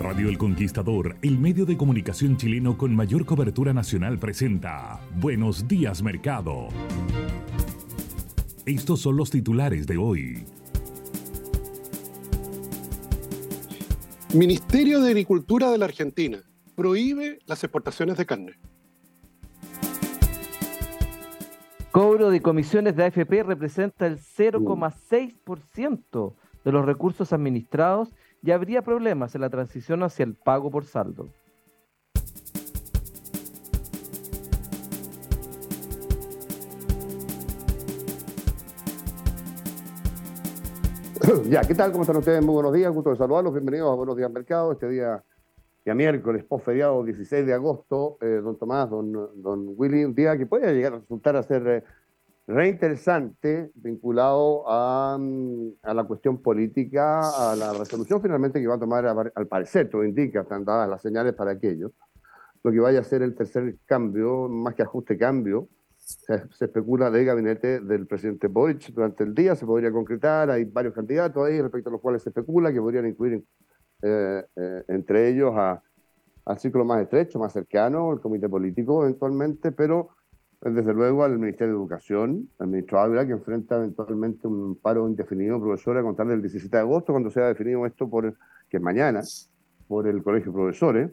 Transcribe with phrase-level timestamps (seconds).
[0.00, 6.02] Radio El Conquistador, el medio de comunicación chileno con mayor cobertura nacional, presenta Buenos días
[6.02, 6.68] Mercado.
[8.66, 10.44] Estos son los titulares de hoy.
[14.34, 16.42] Ministerio de Agricultura de la Argentina
[16.74, 18.52] prohíbe las exportaciones de carne.
[21.90, 28.10] Cobro de comisiones de AFP representa el 0,6% de los recursos administrados
[28.42, 31.28] y habría problemas en la transición hacia el pago por saldo.
[41.50, 41.92] Ya, ¿qué tal?
[41.92, 42.42] ¿Cómo están ustedes?
[42.42, 43.52] Muy buenos días, gusto de saludarlos.
[43.52, 44.72] Bienvenidos a Buenos Días Mercado.
[44.72, 45.22] Este día,
[45.84, 50.38] día miércoles, post feriado 16 de agosto, eh, don Tomás, don, don Willy, un día
[50.38, 51.84] que puede llegar a resultar a ser eh,
[52.48, 58.76] re interesante vinculado a, mm, a, la cuestión política, a la resolución finalmente que va
[58.76, 61.92] a tomar, al parecer, todo indica, están dadas las señales para aquello,
[62.64, 67.10] lo que vaya a ser el tercer cambio, más que ajuste cambio, se, se especula
[67.10, 71.60] del gabinete del presidente Boric durante el día, se podría concretar, hay varios candidatos ahí
[71.60, 73.44] respecto a los cuales se especula que podrían incluir
[74.00, 75.82] eh, eh, entre ellos a,
[76.46, 80.10] al ciclo más estrecho, más cercano, el comité político eventualmente, pero
[80.60, 85.60] desde luego al Ministerio de Educación, al ministro Ávila, que enfrenta eventualmente un paro indefinido
[85.60, 88.36] profesor a contar del 17 de agosto, cuando sea definido esto, por
[88.68, 89.22] que es mañana,
[89.86, 91.10] por el Colegio de Profesores.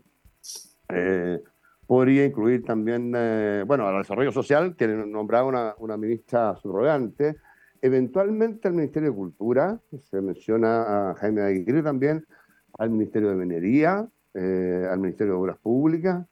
[0.89, 1.41] Eh,
[1.87, 7.37] podría incluir también, eh, bueno, al Desarrollo Social, que nombrado una, una ministra subrogante,
[7.81, 9.79] eventualmente al Ministerio de Cultura,
[10.09, 12.25] se menciona a Jaime Aguirre también,
[12.77, 16.25] al Ministerio de Minería, eh, al Ministerio de Obras Públicas,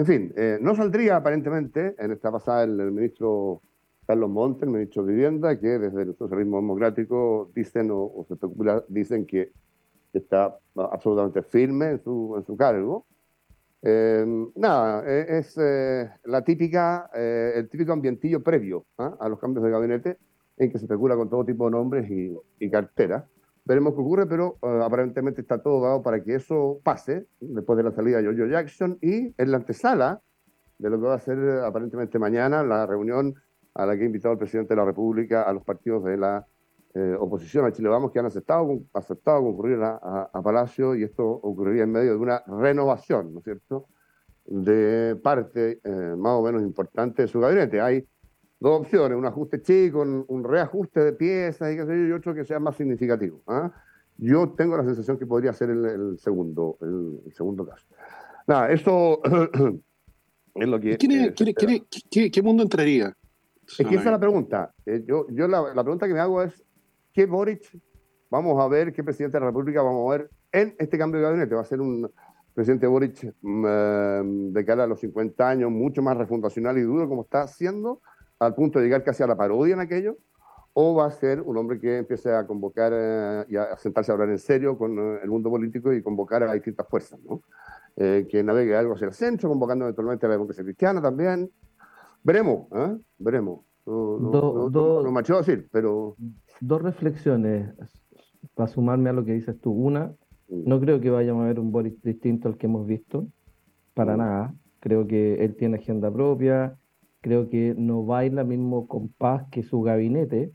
[0.00, 3.60] en fin, eh, no saldría aparentemente en esta pasada el, ministro
[4.06, 8.82] Carlos Montes, el ministro de Vivienda, que desde el socialismo democrático dicen o, se especula,
[8.88, 9.52] dicen que
[10.14, 13.04] está absolutamente firme en su, en su cargo.
[13.82, 14.24] Eh,
[14.54, 19.10] nada, es eh, la típica, eh, el típico ambientillo previo ¿eh?
[19.20, 20.16] a los cambios de gabinete
[20.56, 23.24] en que se especula con todo tipo de nombres y carteras.
[23.64, 27.84] Veremos qué ocurre, pero uh, aparentemente está todo dado para que eso pase después de
[27.84, 30.20] la salida de Jojo Jackson y en la antesala
[30.78, 33.34] de lo que va a ser aparentemente mañana la reunión
[33.74, 36.46] a la que ha invitado el presidente de la República a los partidos de la
[36.94, 41.04] eh, oposición a Chile Vamos que han aceptado, aceptado concurrir a, a, a, Palacio y
[41.04, 43.86] esto ocurriría en medio de una renovación, ¿no es cierto?,
[44.46, 47.80] de parte eh, más o menos importante de su gabinete.
[47.80, 48.04] Hay
[48.60, 52.12] dos opciones, un ajuste chico, un, un reajuste de piezas y, qué sé yo, y
[52.12, 53.40] otro que sea más significativo.
[53.46, 53.72] ¿ah?
[54.18, 57.86] Yo tengo la sensación que podría ser el, el segundo, el, el, segundo caso.
[58.46, 59.22] Nada, esto
[60.54, 60.98] es lo que...
[60.98, 63.16] ¿Quién es, eh, quién, qué, ¿Qué mundo entraría?
[63.66, 64.74] Es que esa es la pregunta.
[64.84, 66.62] Eh, yo, yo la, la, pregunta que me hago es,
[67.14, 67.62] ¿qué Boric
[68.28, 71.26] vamos a ver, qué presidente de la República vamos a ver en este cambio de
[71.26, 71.54] gabinete?
[71.54, 72.10] ¿Va a ser un
[72.52, 77.22] presidente Boric eh, de cara a los 50 años mucho más refundacional y duro como
[77.22, 78.02] está haciendo?
[78.40, 80.16] Al punto de llegar casi a la parodia en aquello,
[80.72, 84.14] o va a ser un hombre que empiece a convocar eh, y a sentarse a
[84.14, 87.42] hablar en serio con eh, el mundo político y convocar a distintas fuerzas, ¿no?
[87.96, 91.50] Eh, que navegue algo hacia el centro, convocando eventualmente a la democracia cristiana también.
[92.22, 92.96] Veremos, ¿eh?
[93.18, 93.60] veremos.
[93.84, 96.16] No, no, do, no, do, no, me a decir, pero...
[96.60, 97.74] Dos reflexiones
[98.54, 99.72] para sumarme a lo que dices tú.
[99.72, 100.12] Una,
[100.48, 103.26] no creo que vayamos a ver un Boris distinto al que hemos visto,
[103.94, 104.54] para nada.
[104.80, 106.78] Creo que él tiene agenda propia,
[107.20, 110.52] creo que no baila mismo compás que su gabinete.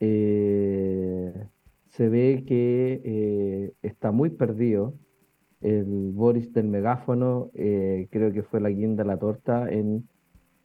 [0.00, 1.46] Eh,
[1.90, 4.94] se ve que eh, está muy perdido.
[5.60, 10.08] El Boris del megáfono eh, creo que fue la guinda la torta en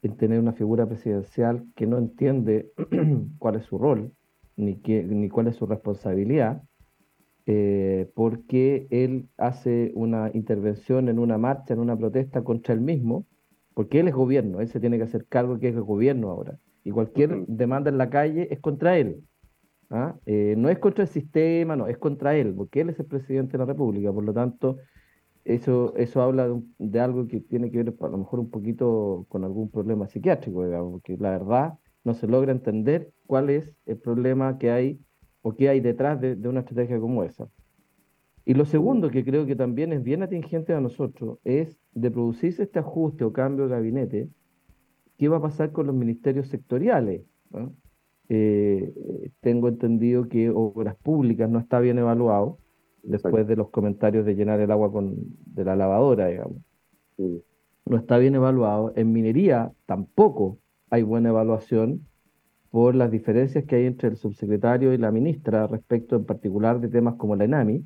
[0.03, 2.71] en tener una figura presidencial que no entiende
[3.39, 4.13] cuál es su rol,
[4.55, 6.61] ni, ni cuál es su responsabilidad,
[8.13, 13.25] porque él hace una intervención en una marcha, en una protesta contra él mismo,
[13.77, 16.57] porque él es gobierno, él se tiene que hacer cargo que es el gobierno ahora,
[16.83, 19.21] y cualquier demanda en la calle es contra él.
[19.91, 20.15] ¿ah?
[20.25, 23.51] Eh, no es contra el sistema, no, es contra él, porque él es el presidente
[23.51, 24.77] de la República, por lo tanto,
[25.45, 29.43] eso, eso habla de, algo que tiene que ver a lo mejor un poquito con
[29.43, 34.57] algún problema psiquiátrico, digamos, porque la verdad no se logra entender cuál es el problema
[34.57, 34.99] que hay
[35.43, 37.47] o qué hay detrás de, una estrategia como esa.
[38.43, 42.63] Y lo segundo, que creo que también es bien atingente a nosotros, es de producirse
[42.63, 44.29] este ajuste o cambio de gabinete,
[45.17, 47.23] ¿qué va a pasar con los ministerios sectoriales?
[48.29, 48.93] Eh,
[49.39, 52.59] tengo entendido que obras públicas no está bien evaluado,
[53.01, 55.15] después de los comentarios de llenar el agua con,
[55.45, 56.57] de la lavadora, digamos.
[57.85, 58.93] No está bien evaluado.
[58.95, 60.59] En minería tampoco
[60.89, 62.05] hay buena evaluación
[62.69, 66.89] por las diferencias que hay entre el subsecretario y la ministra respecto en particular de
[66.89, 67.83] temas como la ENAMI.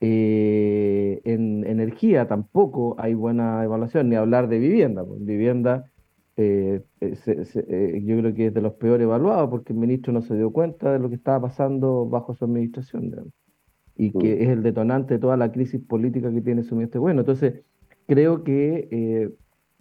[0.00, 5.04] Eh, en energía tampoco hay buena evaluación, ni hablar de vivienda.
[5.04, 5.90] Pues, vivienda
[6.36, 10.36] eh, eh, yo creo que es de los peores evaluados porque el ministro no se
[10.36, 13.32] dio cuenta de lo que estaba pasando bajo su administración
[13.96, 14.42] y que mm.
[14.42, 17.00] es el detonante de toda la crisis política que tiene su ministro.
[17.00, 17.64] Bueno, entonces
[18.06, 19.32] creo que,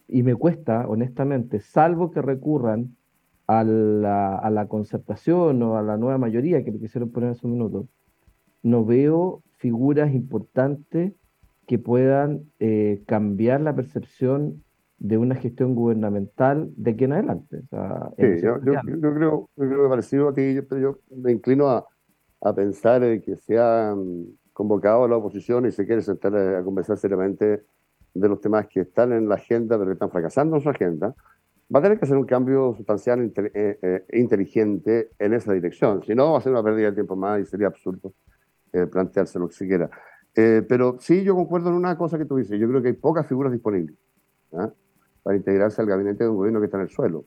[0.08, 2.96] y me cuesta honestamente, salvo que recurran
[3.48, 7.36] a la, a la, concertación o a la nueva mayoría que le quisieron poner en
[7.36, 7.88] su minuto,
[8.66, 11.14] no veo figuras importantes
[11.68, 14.64] que puedan eh, cambiar la percepción
[14.98, 17.62] de una gestión gubernamental de aquí en adelante.
[18.18, 21.86] sí, yo, yo, creo, yo creo que parecido a ti, pero yo me inclino a,
[22.42, 23.96] a pensar que se ha
[24.52, 27.66] convocado a la oposición y se quiere sentar a conversar seriamente
[28.16, 31.14] de los temas que están en la agenda, pero que están fracasando en su agenda,
[31.74, 36.02] va a tener que hacer un cambio sustancial e inteligente en esa dirección.
[36.02, 38.14] Si no, va a ser una pérdida de tiempo más y sería absurdo
[38.76, 39.90] eh, planteárselo siquiera.
[40.36, 42.60] Eh, pero sí, yo concuerdo en una cosa que tú dices.
[42.60, 43.96] Yo creo que hay pocas figuras disponibles
[44.54, 44.70] ¿ah?
[45.24, 47.26] para integrarse al gabinete de un gobierno que está en el suelo.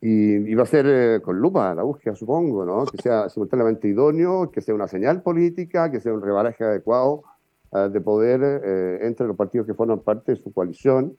[0.00, 2.86] Y, va a ser con lupa la búsqueda, supongo, ¿no?
[2.86, 7.24] Que sea simultáneamente idóneo, que sea una señal política, que sea un rebaraje adecuado
[7.72, 11.16] de poder entre los partidos que forman parte de su coalición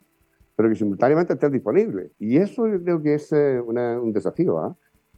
[0.60, 2.12] pero que simultáneamente estén disponibles.
[2.20, 4.60] Y eso yo creo que es eh, un desafío.
[4.60, 4.76] ¿ah?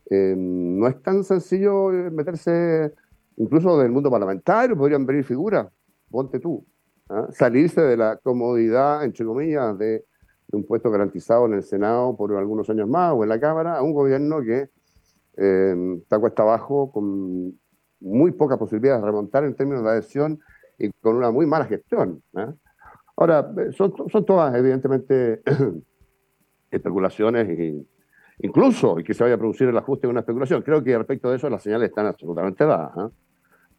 [0.07, 2.93] Eh, no es tan sencillo eh, meterse,
[3.37, 5.67] incluso del mundo parlamentario, podrían venir figuras,
[6.09, 6.65] ponte tú,
[7.09, 7.27] ¿ah?
[7.31, 10.05] salirse de la comodidad, entre comillas, de,
[10.53, 13.83] un puesto garantizado en el Senado por algunos años más o en la Cámara, a
[13.83, 14.67] un gobierno que
[15.33, 17.57] está cuesta abajo, con
[18.01, 20.39] muy pocas posibilidades de remontar en términos de adhesión
[20.77, 22.21] y con una muy mala gestión.
[22.35, 22.53] ¿ah?
[23.15, 25.41] Ahora, son, son todas evidentemente
[26.71, 27.85] especulaciones e
[28.43, 30.61] incluso y que se vaya a producir el ajuste de una especulación.
[30.61, 32.91] Creo que respecto de eso las señales están absolutamente dadas.
[32.95, 33.09] ¿ah?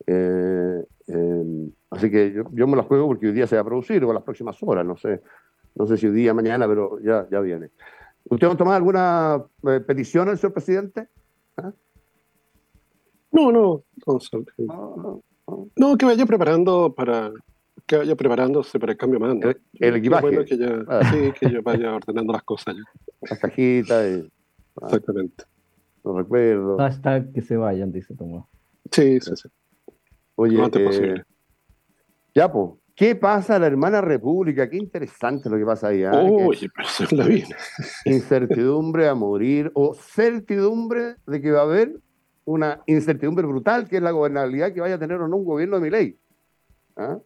[0.06, 4.02] Eh, eh, así que yo, me las juego porque hoy día se va a producir
[4.04, 5.20] o en las próximas horas, no sé,
[5.74, 7.70] no sé si hoy día, mañana, pero ya, ya viene.
[8.24, 11.08] ¿Usted va a tomar alguna eh, petición al señor presidente?
[11.56, 11.72] ¿Ah?
[13.32, 15.22] No, no, no,
[15.76, 17.32] no, que vaya preparando para,
[17.86, 19.52] que vaya preparándose para el cambio de mando.
[19.74, 20.44] El, equipaje.
[20.44, 21.00] que ya, ah.
[21.10, 22.76] Sí, que yo vaya ordenando las cosas.
[22.76, 22.82] Ya.
[23.30, 24.06] Las cajitas.
[24.06, 24.30] Y,
[24.80, 25.44] Exactamente.
[26.04, 26.80] Los recuerdos.
[26.80, 28.44] Hasta que se vayan, dice Tomás.
[28.90, 29.48] Sí, sí, sí.
[30.34, 31.22] Oye, eh,
[32.34, 32.72] ya, pues.
[32.94, 34.68] ¿Qué pasa a la hermana República?
[34.68, 36.02] Qué interesante lo que pasa ahí.
[36.02, 36.10] ¿eh?
[36.10, 37.56] Oye, pero la vida.
[38.04, 41.98] Incertidumbre a morir o certidumbre de que va a haber
[42.44, 45.76] una incertidumbre brutal que es la gobernabilidad que vaya a tener o no un gobierno
[45.76, 46.18] de mi ley.
[46.96, 47.18] ¿Ah?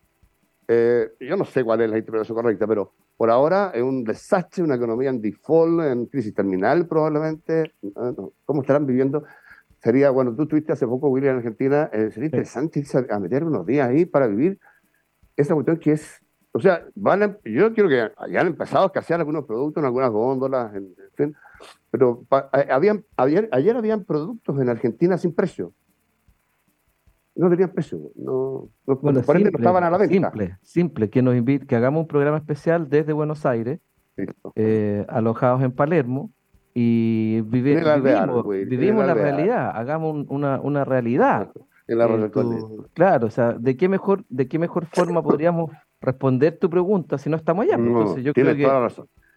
[0.68, 4.62] Eh, yo no sé cuál es la interpretación correcta, pero por ahora es un desastre,
[4.62, 7.72] una economía en default, en crisis terminal probablemente.
[8.44, 9.24] ¿Cómo estarán viviendo?
[9.82, 13.44] Sería, bueno, tú estuviste hace poco, William, en Argentina, eh, sería interesante irse a, meter
[13.44, 14.58] unos días ahí para vivir
[15.36, 16.20] esa cuestión que es,
[16.52, 20.74] o sea, van yo quiero que hayan empezado a escasear algunos productos en algunas góndolas,
[20.74, 21.36] en, fin,
[21.90, 25.72] pero eh, habían, ayer, ayer habían productos en Argentina sin precio
[27.36, 30.30] no tenían precio, no, no, bueno, simple, no estaban a la venta.
[30.30, 33.80] Simple, simple, que nos invite, que hagamos un programa especial desde Buenos Aires,
[34.54, 36.30] eh, alojados en Palermo,
[36.74, 41.50] y vivir, vivimos, vivimos la, realidad, hagamos una, una realidad.
[41.88, 41.96] Eh,
[42.92, 47.30] claro, o sea, ¿de qué mejor, de qué mejor forma podríamos responder tu pregunta si
[47.30, 47.76] no estamos allá?
[47.76, 48.66] Pues, entonces yo creo que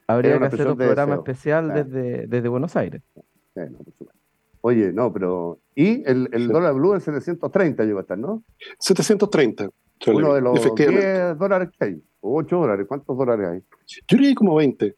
[0.07, 3.01] habría que hacer un programa especial desde, desde Buenos Aires.
[3.55, 4.18] Bueno, por supuesto.
[4.61, 5.59] Oye, no, pero.
[5.75, 8.43] ¿Y el, el dólar blue en 730 llegó a estar, no?
[8.79, 9.69] 730.
[10.07, 13.59] Uno de los 10 dólares que hay, o 8 dólares, ¿cuántos dólares hay?
[14.07, 14.95] Yo diría como 20.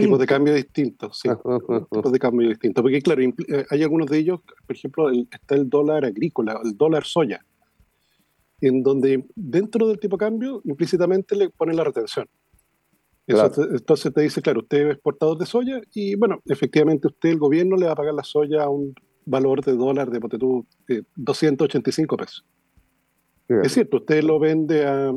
[0.00, 1.28] tipos de cambio distintos, sí.
[1.90, 2.82] tipos de cambio distintos.
[2.82, 7.04] Porque, claro, eh, hay algunos de ellos, por ejemplo, está el dólar agrícola, el dólar
[7.04, 7.44] soya,
[8.60, 12.28] en donde dentro del tipo de cambio implícitamente le ponen la retención.
[13.30, 17.76] Entonces te dice, claro, usted es exportador de soya y, bueno, efectivamente usted, el gobierno,
[17.76, 18.94] le va a pagar la soya a un
[19.24, 20.66] valor de dólar de, tú,
[21.16, 22.44] 285 pesos.
[23.48, 25.12] Es cierto, usted lo vende a,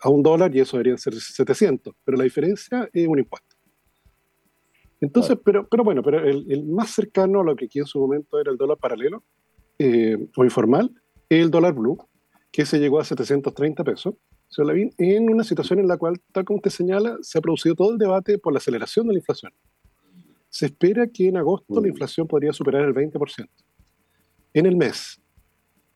[0.00, 3.56] a, un dólar y eso debería ser 700, pero la diferencia es un impuesto.
[5.02, 8.40] Entonces, pero, pero bueno, pero el, más cercano a lo que aquí en su momento
[8.40, 9.22] era el dólar paralelo
[9.78, 10.90] eh, o informal
[11.28, 11.98] el dólar blue,
[12.50, 14.14] que se llegó a 730 pesos,
[14.56, 17.98] en una situación en la cual, tal como usted señala, se ha producido todo el
[17.98, 19.52] debate por la aceleración de la inflación.
[20.48, 21.86] Se espera que en agosto la mm.
[21.86, 23.48] inflación podría superar el 20%.
[24.54, 25.20] En el mes.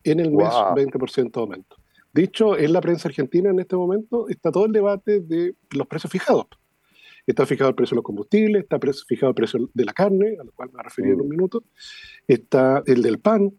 [0.05, 1.77] En el mes, 20% de aumento.
[2.13, 5.87] De hecho, en la prensa argentina en este momento está todo el debate de los
[5.87, 6.47] precios fijados.
[7.27, 8.79] Está fijado el precio de los combustibles, está
[9.09, 11.27] fijado el precio de la carne, a lo cual me voy a referir en un
[11.27, 11.31] mm.
[11.31, 11.65] minuto,
[12.29, 13.53] está el del pan,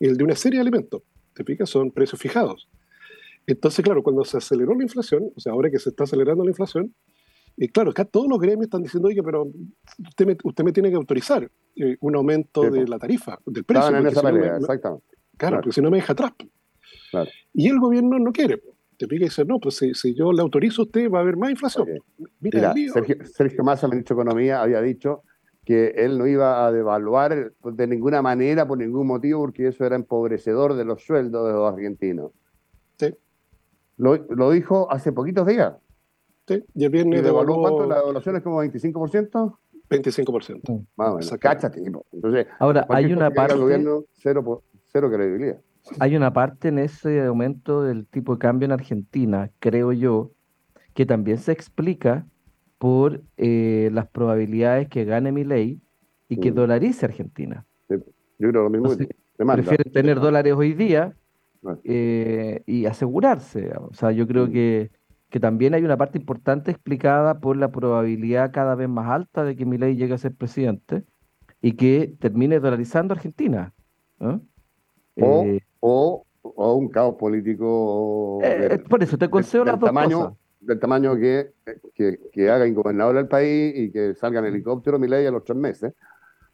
[0.00, 1.02] el de una serie de alimentos.
[1.34, 1.68] ¿Te fijas?
[1.68, 2.68] Son precios fijados.
[3.48, 6.50] Entonces, claro, cuando se aceleró la inflación, o sea, ahora que se está acelerando la
[6.50, 6.94] inflación,
[7.56, 9.50] y claro, acá todos los gremios están diciendo, oye, pero
[10.06, 13.96] usted me, usted me tiene que autorizar eh, un aumento de la tarifa, del precio.
[13.96, 15.04] en esa pelea, exactamente.
[15.36, 16.32] Claro, porque si no me deja atrás.
[17.10, 17.30] Claro.
[17.54, 18.60] Y el gobierno no quiere
[18.98, 21.36] te pica y dice, no, pues si, yo le autorizo a usted va a haber
[21.36, 21.86] más inflación.
[22.40, 25.22] Mira, Sergio, Sergio, Massa, ministro de Economía, había dicho
[25.64, 29.94] que él no iba a devaluar de ninguna manera, por ningún motivo, porque eso era
[29.94, 32.32] empobrecedor de los sueldos de los argentinos.
[33.98, 35.74] Lo, lo dijo hace poquitos días.
[36.46, 37.60] Sí, y el viernes devaluó...
[37.60, 37.86] ¿Cuánto?
[37.86, 39.58] ¿La devaluación es como 25%?
[39.90, 40.86] 25%.
[40.96, 41.82] Más o Cáchate.
[42.12, 43.56] Entonces, Ahora, hay una parte...
[43.56, 45.60] gobierno, cero, cero credibilidad.
[45.98, 50.32] Hay una parte en ese aumento del tipo de cambio en Argentina, creo yo,
[50.94, 52.26] que también se explica
[52.78, 55.80] por eh, las probabilidades que gane mi ley
[56.28, 56.54] y que mm.
[56.54, 57.66] dolarice Argentina.
[57.88, 57.98] yo
[58.38, 58.90] creo lo mismo.
[59.36, 61.14] prefieren tener dólares hoy día
[61.84, 63.72] eh, y asegurarse.
[63.76, 64.52] O sea, yo creo mm.
[64.52, 64.90] que,
[65.30, 69.56] que, también hay una parte importante explicada por la probabilidad cada vez más alta de
[69.56, 71.04] que mi ley llegue a ser presidente
[71.60, 73.74] y que termine dolarizando Argentina.
[74.18, 74.42] ¿no?
[75.20, 78.40] O, eh, o, un caos político.
[78.42, 80.34] Eh, por eso te concedo las dos tamaño, cosas.
[80.60, 81.52] Del tamaño que,
[81.94, 85.44] que, que, haga ingobernable el país y que salga en helicóptero mi ley a los
[85.44, 85.94] tres meses.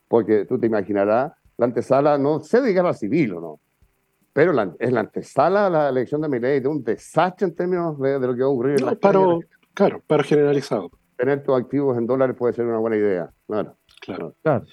[0.08, 3.60] Porque tú te imaginarás, la antesala, no sé de guerra civil o no,
[4.34, 7.98] pero es la antesala a la elección de mi ley de un desastre en términos
[8.00, 9.38] de, lo que va a ocurrir en la pero,
[9.72, 10.90] Claro, pero generalizado.
[11.16, 13.76] Tener tus activos en dólares puede ser una buena idea, claro.
[14.00, 14.34] Claro.
[14.42, 14.66] claro.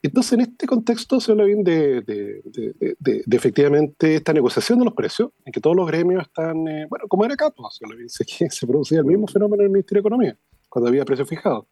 [0.00, 5.30] Entonces, en este contexto se habla bien de, de, efectivamente esta negociación de los precios,
[5.44, 8.66] en que todos los gremios están, eh, bueno, como era pues, se, bien, se, se,
[8.66, 11.64] producía el mismo fenómeno en el Ministerio de Economía, cuando había precios fijados.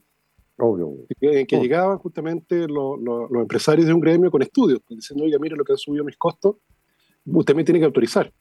[0.58, 0.94] Obvio.
[1.20, 2.98] En que, llegaban justamente los
[3.34, 6.56] empresarios de un gremio con estudios, diciendo, oiga, mire lo que han subido mis costos,
[7.24, 8.32] usted me tiene que autorizar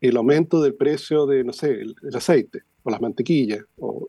[0.00, 4.08] el aumento del precio de, no sé, el, el aceite, o las mantequillas, o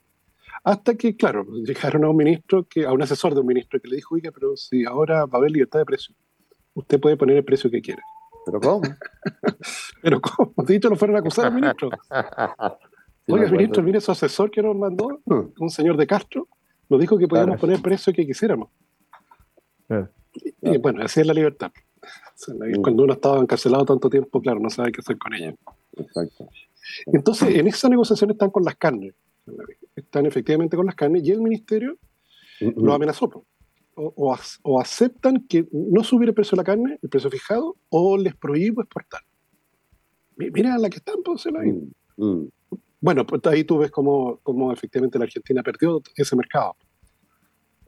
[0.63, 3.87] hasta que, claro, llegaron a un ministro, que, a un asesor de un ministro que
[3.87, 6.15] le dijo, oiga, pero si ahora va a haber libertad de precio,
[6.73, 8.03] usted puede poner el precio que quiera.
[8.45, 8.81] ¿Pero cómo?
[10.01, 10.53] ¿Pero cómo?
[10.65, 11.89] De hecho, lo fueron a acusar al ministro.
[13.27, 15.53] Oiga, ministro, mire su asesor que nos mandó, hmm.
[15.59, 16.47] un señor de Castro,
[16.89, 18.69] nos dijo que podíamos poner el precio que quisiéramos.
[20.61, 21.71] Y, bueno, así es la libertad.
[22.47, 22.81] Hmm.
[22.81, 25.53] Cuando uno estaba encarcelado tanto tiempo, claro, no sabe qué hacer con ella.
[25.97, 26.47] Exacto.
[27.07, 29.13] Entonces, en esa negociación están con las carnes
[29.95, 31.97] están efectivamente con las carnes y el ministerio
[32.59, 33.45] lo amenazó.
[33.95, 38.17] O, o, aceptan que no subir el precio de la carne, el precio fijado, o
[38.17, 39.21] les prohíbo exportar.
[40.37, 41.45] Mira la que están, pues,
[43.01, 46.77] Bueno, pues ahí tú ves cómo, cómo, efectivamente la Argentina perdió ese mercado.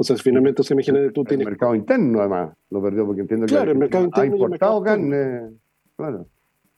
[0.02, 1.46] O sea, finalmente se imagina que tú tienes...
[1.46, 4.82] El mercado interno, además, lo perdió, porque entiendo que claro, el mercado interno ha importado
[4.82, 5.52] carne.
[5.96, 6.28] Claro.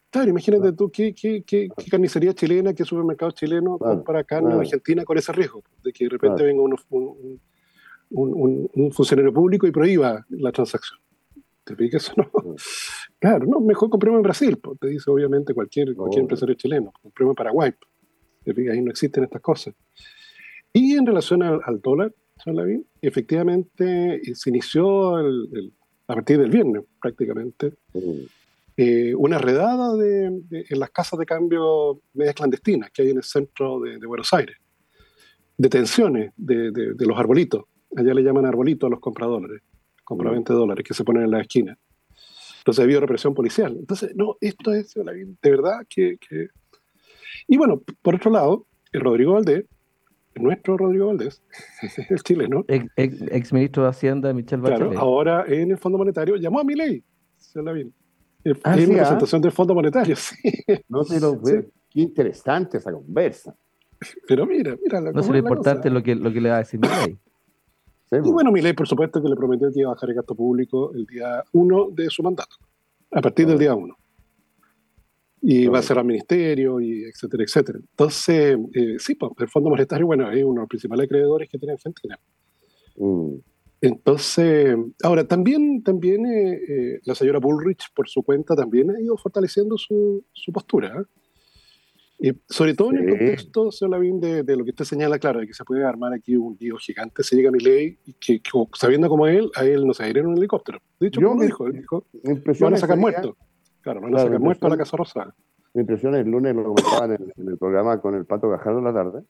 [0.10, 5.06] Claro, imagínate tú qué, qué, qué, carnicería chilena, qué supermercado chileno para carne en Argentina
[5.06, 6.75] con ese riesgo, de que de repente venga un,
[8.10, 11.00] un, un, funcionario público y prohíba la transacción.
[11.63, 12.13] ¿Te fijas eso?
[12.18, 12.30] No?
[13.20, 17.36] Claro, no, mejor compremos en Brasil, te dice obviamente cualquier, cualquier empresario chileno, compremos en
[17.36, 17.72] Paraguay.
[18.44, 18.74] ¿Te fijas?
[18.74, 19.74] Ahí no existen estas cosas.
[20.74, 22.12] Y en relación al, dólar,
[23.02, 25.74] efectivamente eh, se inició el,
[26.08, 27.74] a partir del viernes prácticamente.
[28.75, 33.24] Eh, una redada de, en las casas de cambio medias clandestinas que hay en el
[33.24, 34.58] centro de, Buenos Aires.
[35.58, 37.66] Detenciones de, de, los arbolitos.
[37.96, 39.62] Allá le llaman arbolitos a los compradores,
[40.04, 41.78] compraventa de dólares que se ponen en la esquina.
[42.58, 43.75] Entonces ha habido represión policial.
[43.78, 46.48] Entonces, no, esto es de verdad que, que...
[47.48, 49.66] Y bueno, por otro lado, el Rodrigo Valdés
[50.36, 51.42] nuestro Rodrigo Valdés,
[52.10, 52.66] el chileno.
[52.68, 54.92] Ex, ex, ministro de Hacienda, Michel Bachelet.
[54.92, 57.04] Claro, ahora en el Fondo Monetario llamó a mi ley.
[57.38, 57.92] Se la vi.
[58.63, 60.36] Ah, en la presentación del Fondo Monetario, sí.
[60.90, 63.56] No sé, lo, qué interesante esa conversa.
[64.28, 65.00] Pero mira, mira.
[65.00, 67.12] La, no sé lo importante lo que, lo que le va a decir mi ley.
[68.12, 68.24] y pues.
[68.24, 70.94] bueno, mi ley, por supuesto, que le prometió que iba a bajar el gasto público
[70.94, 72.58] el día 1 de su mandato,
[73.12, 73.98] a partir del día 1
[75.46, 77.78] y va a cerrar ministerio, y etcétera, etcétera.
[77.78, 81.58] Entonces, eh, sí, pues, el Fondo Monetario, bueno, es uno de los principales acreedores que
[81.60, 82.18] tiene Argentina.
[82.96, 83.36] Mm.
[83.82, 89.18] Entonces, ahora, también, también eh, eh, la señora Bullrich, por su cuenta, también ha ido
[89.18, 91.06] fortaleciendo su, su postura.
[92.48, 95.48] sobre todo en el contexto, señor Lavín, de, de, lo que usted señala, claro, de
[95.48, 98.42] que se puede armar aquí un lío gigante, se llega a mi ley, y que,
[98.76, 100.80] sabiendo como él, a él no se a un helicóptero.
[101.02, 102.08] De hecho, como dijo, él dijo,
[102.62, 103.36] van a sacar muertos.
[103.84, 105.36] Claro, van a sacar muerto a la Casa Rosada.
[105.74, 108.86] Mi impresión, el lunes lo comentaban en, en, el programa con el Pato Gajardo en
[108.86, 109.24] la tarde,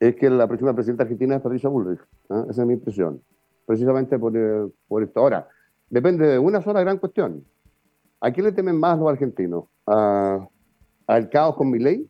[0.00, 2.00] es que la próxima presidenta argentina es Patricia Bullrich.
[2.28, 2.44] ¿ah?
[2.50, 3.22] Esa es mi impresión.
[3.64, 5.20] Precisamente por, eh, por, esto.
[5.20, 5.48] Ahora,
[5.88, 7.44] depende de una sola gran cuestión.
[8.20, 9.64] ¿A quién le temen más los argentinos?
[9.84, 12.08] ¿Al caos con mi ley?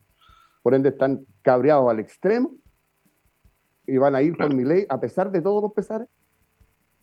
[0.62, 2.52] Por ende, están cabreados al extremo
[3.87, 6.09] y van a ir con mi ley a pesar de todos los pesares.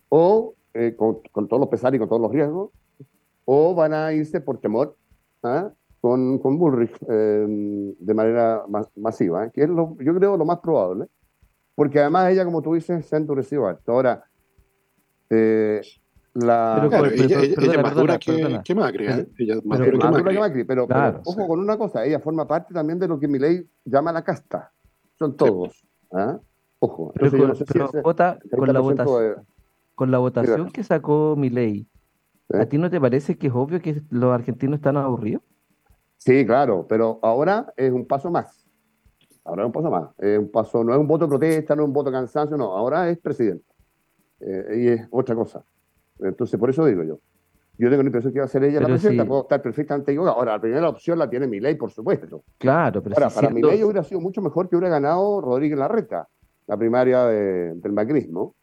[0.08, 2.70] O eh, con, con todos los pesares y con todos los riesgos
[3.44, 4.96] o van a irse por temor
[5.42, 5.70] ¿ah?
[6.00, 8.64] con, con, Bullrich em, de manera
[8.96, 9.50] masiva, ¿eh?
[9.52, 11.06] que es lo, yo creo lo más probable,
[11.74, 13.92] porque además ella, como tú dices, se ha endurecido alto.
[13.92, 14.24] Ahora,
[15.30, 15.80] eh,
[16.34, 16.86] la...
[16.90, 19.28] Pero, ella, es más dura que, que, Macri, ¿eh?
[19.38, 20.34] ella es más dura que Macri.
[20.34, 20.86] Que Macri pero,
[21.24, 24.22] ojo con una cosa, ella forma parte también de lo que mi ley llama la
[24.22, 24.72] casta,
[25.18, 25.86] son todos.
[26.12, 26.38] ¿ah?
[26.80, 29.46] Ojo, Entonces, pero, no sé si vota con, la votación,
[29.94, 31.88] con la votación que sacó mi ley
[32.60, 35.42] ¿A ti no te parece que es obvio que los argentinos están aburridos?
[36.18, 38.66] Sí, claro, pero ahora es un paso más.
[39.44, 40.10] Ahora es un paso más.
[40.18, 42.56] Es un paso, no es un voto de protesta, no es un voto de cansancio,
[42.56, 42.72] no.
[42.72, 43.66] Ahora es presidente.
[44.40, 45.64] Eh, y es otra cosa.
[46.18, 47.18] Entonces, por eso digo yo.
[47.76, 50.38] Yo tengo la impresión que va a ser ella la presidenta, puedo estar perfectamente equivocado.
[50.38, 52.44] Ahora, la primera opción la tiene mi ley, por supuesto.
[52.56, 56.28] Claro, pero Ahora, para mi ley hubiera sido mucho mejor que hubiera ganado Rodríguez Larreta,
[56.68, 58.54] la primaria del macrismo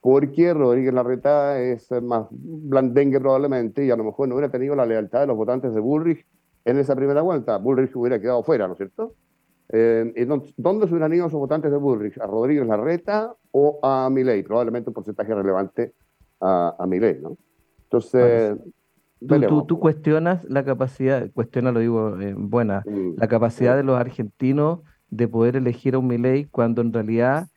[0.00, 4.86] porque Rodríguez Larreta es más blandengue probablemente y a lo mejor no hubiera tenido la
[4.86, 6.26] lealtad de los votantes de Bullrich
[6.64, 7.58] en esa primera vuelta.
[7.58, 9.14] Bullrich hubiera quedado fuera, ¿no es cierto?
[9.72, 12.18] Eh, ¿Dónde se hubieran ido esos votantes de Bullrich?
[12.18, 14.42] ¿A Rodríguez Larreta o a Milei?
[14.42, 15.92] Probablemente un porcentaje relevante
[16.40, 17.36] a, a Milei, ¿no?
[17.84, 18.56] Entonces...
[19.66, 23.16] Tú, cuestionas la capacidad, cuestiona, lo digo en buena, mm.
[23.18, 27.48] la capacidad de los argentinos de poder elegir a un Milei cuando en realidad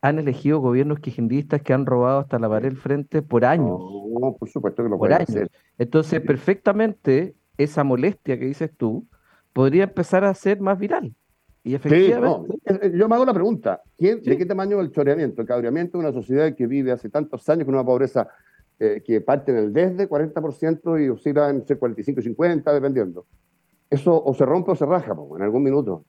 [0.00, 3.78] han elegido gobiernos kirchneristas que han robado hasta la pared del frente por años.
[3.78, 5.50] No, por supuesto que lo pueden hacer.
[5.78, 9.06] Entonces, perfectamente, esa molestia que dices tú
[9.52, 11.14] podría empezar a ser más viral.
[11.62, 12.58] Y efectivamente.
[12.94, 15.42] yo me hago la pregunta: ¿quién, ¿de qué tamaño el choreamiento?
[15.42, 18.28] El cabreamiento de una sociedad que vive hace tantos años con una pobreza
[18.78, 23.26] eh, que parte en el desde 40% y oscila entre 45 y 50, dependiendo.
[23.90, 26.04] Eso o se rompe o se raja en algún minuto.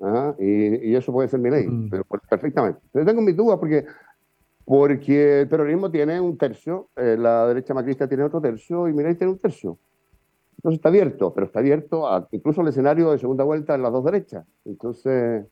[0.00, 0.34] ¿Ah?
[0.38, 1.90] y, eso puede ser mi ley, mm.
[1.90, 2.80] pero pues, perfectamente.
[2.94, 3.86] Yo tengo mis dudas porque,
[4.64, 9.02] porque el peronismo tiene un tercio, eh, la derecha macrista tiene otro tercio y mi
[9.02, 9.78] ley tiene un tercio.
[10.56, 13.92] Entonces está abierto, pero está abierto a, incluso al escenario de segunda vuelta en las
[13.92, 14.44] dos derechas.
[14.64, 15.46] Entonces.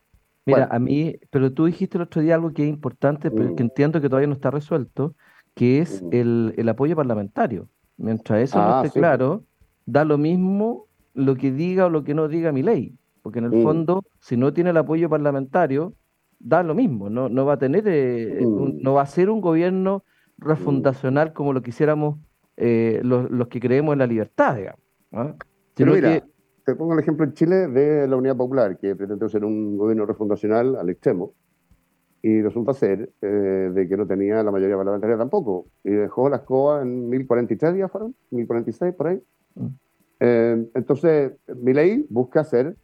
[0.45, 3.65] Mira, a mí, pero tú dijiste el otro día algo que es importante, pero que
[3.65, 3.67] mm.
[3.67, 5.15] entiendo que todavía no está resuelto,
[5.55, 6.09] que es mm.
[6.13, 7.69] el, el, apoyo parlamentario.
[7.97, 9.43] Mientras eso no ah, esté claro,
[9.87, 12.95] da lo mismo lo que diga o lo que no diga mi ley
[13.27, 15.95] porque en el fondo, si no tiene el apoyo parlamentario,
[16.39, 20.05] da lo mismo, no, no va a tener, eh, no va a ser un gobierno
[20.39, 22.21] refundacional como lo quisiéramos
[22.57, 24.81] eh, los, los, que creemos en la libertad, digamos.
[25.11, 25.35] ¿ah?
[25.75, 26.25] Pero mira,
[26.65, 30.07] te pongo el ejemplo en Chile de la Unidad Popular, que pretende ser un gobierno
[30.07, 31.35] refundacional al extremo,
[32.23, 33.27] y resulta ser eh,
[33.75, 37.91] de que no tenía la mayoría parlamentaria tampoco, y dejó la escoba en 1043 días,
[37.91, 39.21] fueron, 1046 por ahí.
[39.57, 39.67] Mm.
[40.77, 42.77] entonces, mi ley busca ser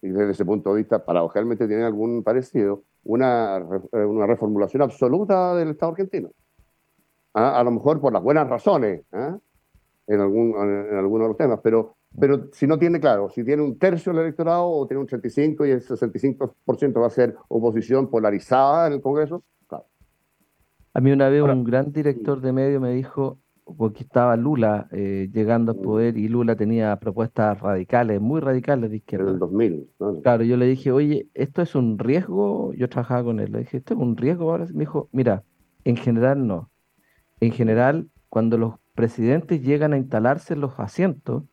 [0.00, 3.58] y desde ese punto de vista, paradojalmente tiene algún parecido, una,
[3.92, 6.30] eh, una reformulación absoluta del Estado argentino.
[7.34, 7.58] ¿Ah?
[7.58, 9.38] A lo mejor por las buenas razones, ¿ah?
[10.06, 13.62] en, algún, en algunos de los temas, pero, pero si no tiene claro, si tiene
[13.62, 18.08] un tercio del electorado o tiene un 35 y el 65% va a ser oposición
[18.08, 19.86] polarizada en el Congreso, claro.
[20.94, 23.38] A mí una vez un gran director de medio me dijo,
[23.76, 28.96] porque estaba Lula eh, llegando al poder y Lula tenía propuestas radicales, muy radicales de
[28.96, 29.28] izquierda.
[29.28, 29.90] En el 2000.
[30.22, 32.72] Claro, yo le dije, oye, ¿esto es un riesgo?
[32.74, 34.66] Yo trabajaba con él, le dije, ¿esto es un riesgo ahora?
[34.72, 35.42] Me dijo, mira,
[35.84, 36.70] en general no.
[37.40, 41.44] En general, cuando los presidentes llegan a instalarse en los asientos,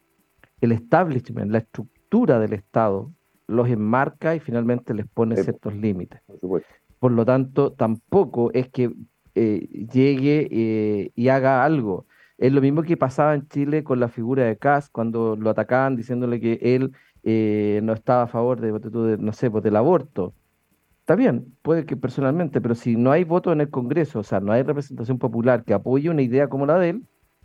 [0.62, 3.12] el establishment, la estructura del Estado,
[3.48, 6.22] los enmarca y finalmente les pone ciertos límites.
[7.00, 8.92] Por, lo tanto, tampoco es que
[9.36, 12.06] eh, llegue eh, y haga algo.
[12.38, 15.96] Es lo mismo que pasaba en Chile con la figura de Kass cuando lo atacaban
[15.96, 16.92] diciéndole que él
[17.24, 20.34] eh, no estaba a favor de, no sé, pues del aborto.
[21.00, 24.40] Está bien, puede que personalmente, pero si no hay voto en el Congreso, o sea,
[24.40, 27.04] no hay representación popular que apoye una idea como la de él,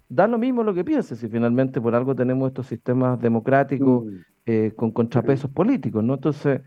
[0.08, 4.16] da lo mismo lo que piense, si finalmente por algo tenemos estos sistemas democráticos mm.
[4.46, 6.14] eh, con contrapesos políticos, ¿no?
[6.14, 6.62] Entonces,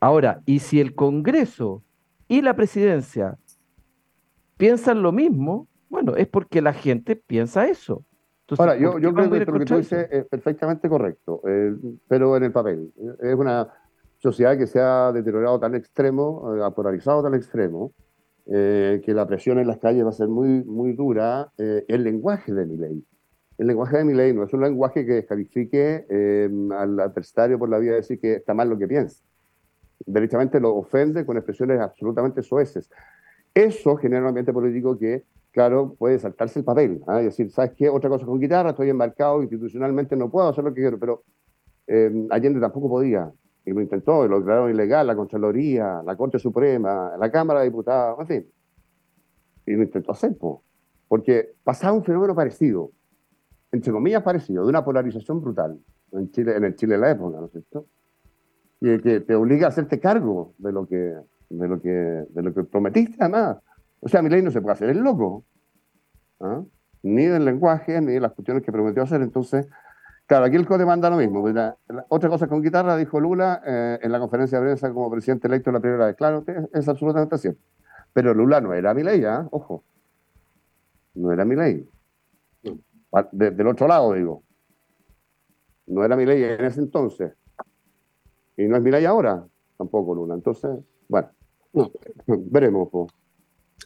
[0.00, 1.82] ahora, y si el Congreso
[2.28, 3.36] y la presidencia
[4.58, 8.04] piensan lo mismo, bueno, es porque la gente piensa eso.
[8.58, 11.74] ahora, yo, yo creo que lo que tú dices es perfectamente correcto, eh,
[12.06, 12.92] pero en el papel.
[13.20, 13.68] Es una
[14.18, 17.92] sociedad que se ha deteriorado tan extremo, eh, ha polarizado tan extremo,
[18.50, 22.02] eh, que la presión en las calles va a ser muy, muy dura, eh, el
[22.02, 23.04] lenguaje de mi ley.
[23.58, 27.68] El lenguaje de mi ley no es un lenguaje que descalifique eh, al adversario por
[27.68, 29.22] la vía de decir que está mal lo que piensa.
[30.06, 32.88] Derechamente lo ofende con expresiones absolutamente soeces.
[33.58, 37.02] Eso genera un ambiente político que, claro, puede saltarse el papel.
[37.08, 37.18] ¿ah?
[37.18, 37.88] Es decir, ¿sabes qué?
[37.88, 41.24] Otra cosa con guitarra, estoy embarcado institucionalmente, no puedo hacer lo que quiero, pero
[42.30, 43.32] Allende tampoco podía
[43.64, 47.66] y lo intentó, y lo declararon ilegal, la Contraloría, la Corte Suprema, la Cámara de
[47.66, 48.46] Diputados, en fin.
[49.66, 50.36] Y lo intentó hacer,
[51.08, 52.92] porque pasaba un fenómeno parecido,
[53.72, 55.80] entre comillas parecido, de una polarización brutal
[56.12, 57.86] en Chile, en el Chile de la época, ¿no es cierto?
[58.80, 61.12] Y que te obliga a hacerte cargo de lo que,
[61.50, 63.58] de lo que, de lo que prometiste, además.
[64.00, 65.44] O sea, mi ley no se puede hacer el loco,
[66.40, 66.62] ¿ah?
[67.02, 69.22] ni del lenguaje, ni de las cuestiones que prometió hacer.
[69.22, 69.66] Entonces,
[70.28, 71.42] Claro, aquí el CODE manda lo mismo.
[72.10, 75.72] otra cosa con guitarra, dijo Lula eh, en la conferencia de prensa como presidente electo
[75.72, 76.16] la primera vez.
[76.16, 77.62] Claro, es, absolutamente cierto.
[78.12, 79.48] Pero Lula no era mi ley, ¿ah?
[79.50, 79.84] ojo.
[81.14, 81.88] No era mi ley.
[83.32, 84.42] del otro lado, digo.
[85.86, 87.32] No era mi ley en ese entonces.
[88.58, 89.46] Y no es mi ley ahora,
[89.78, 90.34] tampoco Lula.
[90.34, 91.30] Entonces, bueno,
[92.26, 92.88] veremos.
[92.90, 93.12] pues.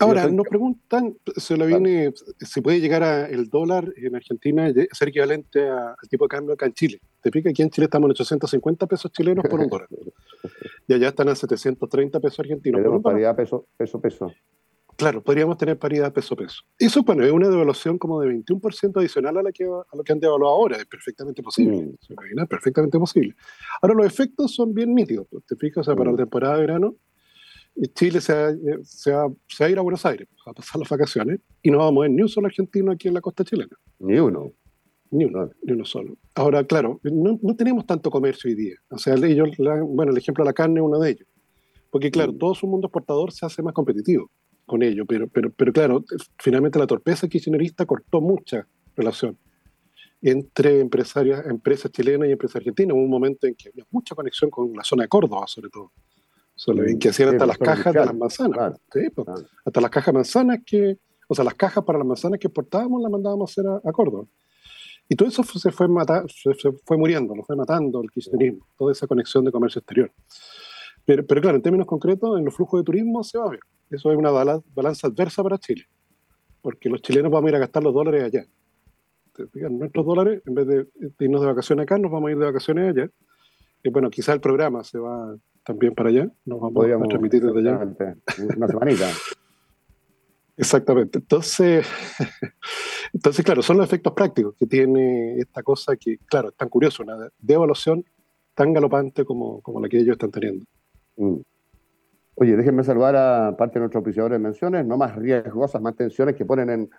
[0.01, 5.09] Ahora, nos preguntan, se le viene, si puede llegar a el dólar en Argentina ser
[5.09, 6.99] equivalente al tipo de cambio acá en Chile.
[7.21, 9.88] Te explica aquí en Chile estamos en 850 pesos chilenos por un dólar.
[10.88, 12.81] y allá están a 730 pesos argentinos.
[12.83, 14.33] Pero paridad peso, peso, peso.
[14.97, 16.62] Claro, podríamos tener paridad peso-peso.
[16.79, 20.12] Eso, bueno, es una devaluación como de 21% adicional a, la que, a lo que
[20.12, 20.77] han devaluado ahora.
[20.77, 21.77] Es perfectamente posible.
[21.79, 22.47] Mm.
[22.47, 23.35] perfectamente posible.
[23.81, 25.27] Ahora, los efectos son bien nítidos.
[25.47, 25.79] ¿Te fijas?
[25.79, 26.18] O sea, para la mm.
[26.18, 26.97] temporada de verano,
[27.94, 29.26] Chile se va, se, va,
[29.61, 32.22] a ir a Buenos Aires a pasar las vacaciones y no vamos a ver ni
[32.22, 33.76] un solo argentino aquí en la costa chilena.
[33.98, 34.52] Ni uno.
[35.11, 36.16] Ni uno, ni uno solo.
[36.35, 38.76] Ahora, claro, no, no, tenemos tanto comercio hoy día.
[38.88, 39.50] O sea, ellos,
[39.87, 41.28] bueno, el ejemplo de la carne es uno de ellos.
[41.90, 42.38] Porque, claro, mm.
[42.38, 44.30] todo su mundo exportador se hace más competitivo
[44.64, 45.04] con ello.
[45.04, 46.04] Pero, pero, pero claro,
[46.38, 49.37] finalmente la torpeza kirchnerista cortó mucha relación
[50.22, 52.94] entre empresarias, empresas chilenas y empresas argentinas.
[52.94, 55.92] Hubo un momento en que había mucha conexión con la zona de Córdoba, sobre todo
[57.01, 58.81] que hacían hasta las cajas de las manzanas.
[59.64, 60.98] Hasta las cajas manzanas que,
[61.29, 64.27] o sea, las cajas para las manzanas que exportábamos las mandábamos a hacer a, Córdoba.
[65.09, 66.53] Y todo eso se fue, matar, se,
[66.85, 70.12] fue muriendo, lo fue matando el kirchnerismo, toda esa conexión de comercio exterior.
[71.05, 73.61] Pero, pero, claro, en términos concretos, en los flujos de turismo se va a ver.
[73.90, 75.87] Eso es una balanza adversa para Chile,
[76.62, 78.46] porque los chilenos vamos a ir a gastar los dólares allá.
[79.70, 80.87] Nuestros dólares, en vez de
[81.18, 83.11] irnos de vacaciones acá, nos vamos a ir de vacaciones allá.
[83.83, 86.31] Y bueno, quizá el programa se va también para allá.
[86.44, 87.81] Nos vamos a transmitir desde allá.
[88.57, 89.09] Una semanita.
[90.57, 91.18] Exactamente.
[91.18, 91.87] Entonces,
[93.12, 97.03] entonces, claro, son los efectos prácticos que tiene esta cosa que, claro, es tan curioso,
[97.03, 98.05] una devaluación
[98.55, 100.64] tan galopante como, como la que ellos están teniendo.
[101.16, 101.37] Mm.
[102.35, 106.35] Oye, déjenme salvar a parte de nuestros oficiadores de menciones, no más riesgosas, más tensiones
[106.35, 106.90] que ponen en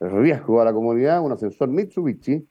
[0.00, 1.22] riesgo a la comunidad.
[1.22, 2.46] Un ascensor Mitsubishi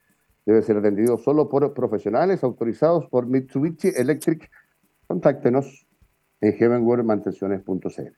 [0.45, 4.49] debe ser atendido solo por profesionales autorizados por Mitsubishi Electric
[5.10, 5.88] Contáctenos
[6.39, 8.13] en heavenworldmantenciones.cl.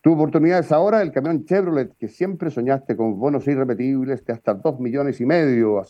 [0.00, 4.54] Tu oportunidad es ahora el camión Chevrolet que siempre soñaste con bonos irrepetibles de hasta
[4.54, 5.80] 2 millones y medio.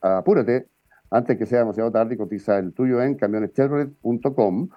[0.00, 0.66] apúrate
[1.08, 4.70] antes que sea demasiado tarde y cotiza el tuyo en camioneschevrolet.com.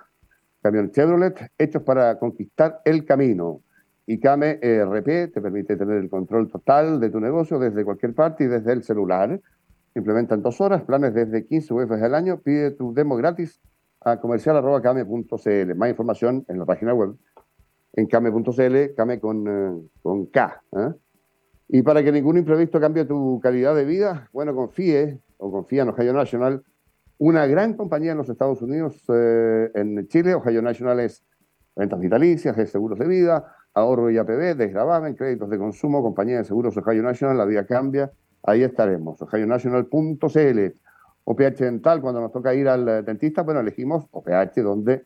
[0.61, 3.63] Camiones Chevrolet hechos para conquistar el camino.
[4.05, 8.43] Y Came ERP te permite tener el control total de tu negocio desde cualquier parte
[8.43, 9.41] y desde el celular.
[9.95, 12.41] Implementa en dos horas, planes desde 15 UF al año.
[12.41, 13.59] Pide tu demo gratis
[14.01, 15.75] a comercial.came.cl.
[15.75, 17.15] Más información en la página web,
[17.93, 20.63] en came.cl, came con, eh, con K.
[20.77, 20.93] ¿eh?
[21.67, 25.89] Y para que ningún imprevisto cambie tu calidad de vida, bueno, confíe o confía en
[25.89, 26.63] Ohio National,
[27.17, 30.33] una gran compañía en los Estados Unidos, eh, en Chile.
[30.33, 31.23] Ohio National es
[31.75, 36.45] ventas vitalicias, es seguros de vida, ahorro y APB, desgravamen, créditos de consumo, compañía de
[36.45, 38.11] seguros Ohio National, la vida cambia.
[38.43, 40.59] Ahí estaremos, ohionational.cl.
[41.29, 45.05] OPH dental, cuando nos toca ir al eh, dentista, bueno, elegimos OPH, donde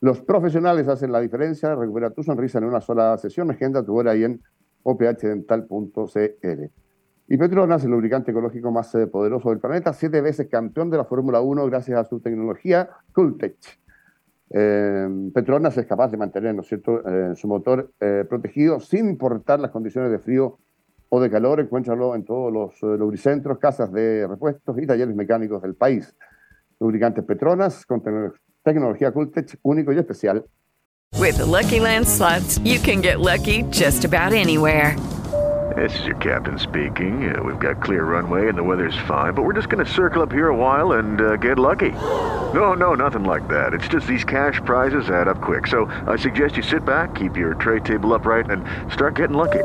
[0.00, 1.74] los profesionales hacen la diferencia.
[1.74, 3.50] Recupera tu sonrisa en una sola sesión.
[3.50, 4.40] Agenda tu hora ahí en
[4.84, 6.64] ophdental.cl.
[7.26, 11.06] Y Petronas, el lubricante ecológico más eh, poderoso del planeta, siete veces campeón de la
[11.06, 13.56] Fórmula 1 gracias a su tecnología Cooltech.
[14.50, 17.02] Eh, Petronas es capaz de mantener ¿no es cierto?
[17.04, 17.90] Eh, su motor
[18.28, 20.58] protegido sin importar las condiciones de frío
[21.14, 21.60] o de calor.
[21.60, 26.14] Encuéntralo en todos los lubricentros, casas de repuestos y talleres mecánicos del país.
[26.80, 28.02] Lubricantes Petronas con
[28.62, 30.44] tecnología Cooltech único y especial.
[31.18, 34.96] With Lucky Land slots, you can get lucky just about anywhere.
[35.76, 37.34] This is your captain speaking.
[37.34, 40.22] Uh, we've got clear runway and the weather's fine, but we're just going to circle
[40.22, 41.90] up here a while and uh, get lucky.
[42.52, 43.72] No, no, nothing like that.
[43.72, 45.66] It's just these cash prizes add up quick.
[45.66, 49.64] So I suggest you sit back, keep your tray table upright, and start getting lucky.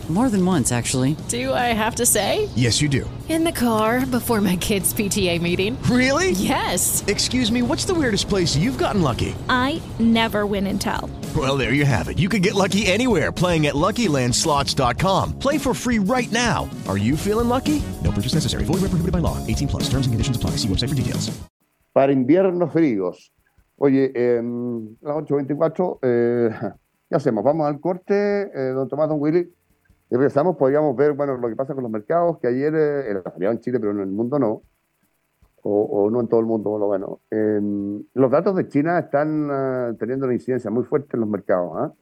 [0.11, 1.15] More than once, actually.
[1.29, 2.49] Do I have to say?
[2.53, 3.09] Yes, you do.
[3.29, 5.81] In the car before my kids' PTA meeting.
[5.83, 6.31] Really?
[6.31, 7.01] Yes.
[7.07, 9.33] Excuse me, what's the weirdest place you've gotten lucky?
[9.47, 11.09] I never win and tell.
[11.33, 12.19] Well, there you have it.
[12.19, 15.39] You can get lucky anywhere playing at LuckyLandSlots.com.
[15.39, 16.69] Play for free right now.
[16.89, 17.81] Are you feeling lucky?
[18.03, 18.65] No purchase necessary.
[18.65, 19.37] Void where prohibited by law.
[19.47, 19.83] 18 plus.
[19.83, 20.57] Terms and conditions apply.
[20.57, 21.31] See website for details.
[21.93, 23.31] Para inviernos fríos.
[23.77, 24.41] Oye, eh,
[25.01, 26.49] las 8.24, eh,
[27.09, 27.43] ¿qué hacemos?
[27.43, 28.13] ¿Vamos al corte,
[28.53, 29.49] eh, don Tomás, don Willy?
[30.11, 33.51] Y regresamos, podríamos ver, bueno, lo que pasa con los mercados, que ayer eh, era
[33.51, 34.61] en Chile, pero en el mundo no,
[35.63, 37.21] o, no en todo el mundo, lo bueno.
[38.13, 41.71] los datos de China están uh, teniendo una incidencia muy fuerte en los mercados.
[41.77, 41.93] ¿ah?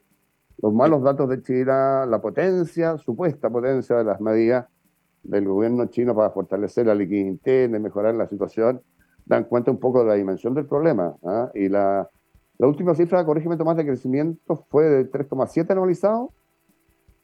[0.59, 4.65] Los malos datos de China, la potencia, supuesta potencia de las medidas
[5.21, 8.81] del gobierno chino para fortalecer la liquidez interna y mejorar la situación,
[9.25, 11.15] dan cuenta un poco de la dimensión del problema.
[11.23, 11.51] ¿ah?
[11.53, 12.09] Y la,
[12.57, 16.33] la última cifra, corrígeme Tomás, de crecimiento fue de 3,7 anualizado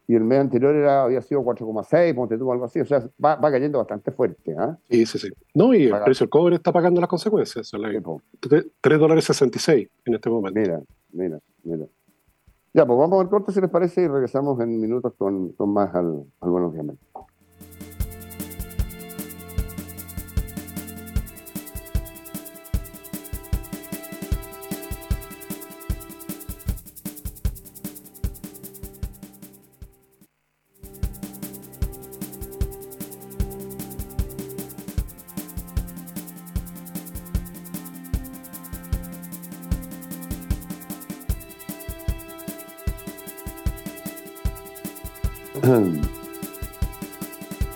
[0.07, 2.79] y el mes anterior era, había sido 4,6, ponte tú, algo así.
[2.79, 4.55] O sea, va, va cayendo bastante fuerte.
[4.57, 4.77] ¿ah?
[4.89, 5.29] Sí, sí, sí.
[5.53, 7.71] No, y el precio del cobre está pagando las consecuencias.
[7.71, 10.59] 3 dólares 66 en este momento.
[10.59, 11.85] Mira, mira, mira.
[12.73, 15.95] Ya, pues vamos al corte si les parece y regresamos en minutos con, con más
[15.95, 16.85] al, al Buenos Días.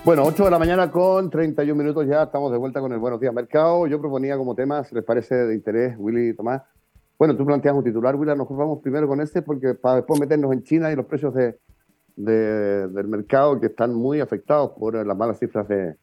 [0.10, 3.20] Bueno, 8 de la mañana con 31 minutos ya, estamos de vuelta con el Buenos
[3.20, 3.86] Días Mercado.
[3.86, 6.64] Yo proponía como tema, si les parece de interés, Willy y Tomás.
[7.20, 10.52] Bueno, tú planteas un titular, Willy, nos vamos primero con este porque para después meternos
[10.52, 11.60] en China y los precios de,
[12.16, 15.96] del mercado que están muy afectados por las malas cifras de,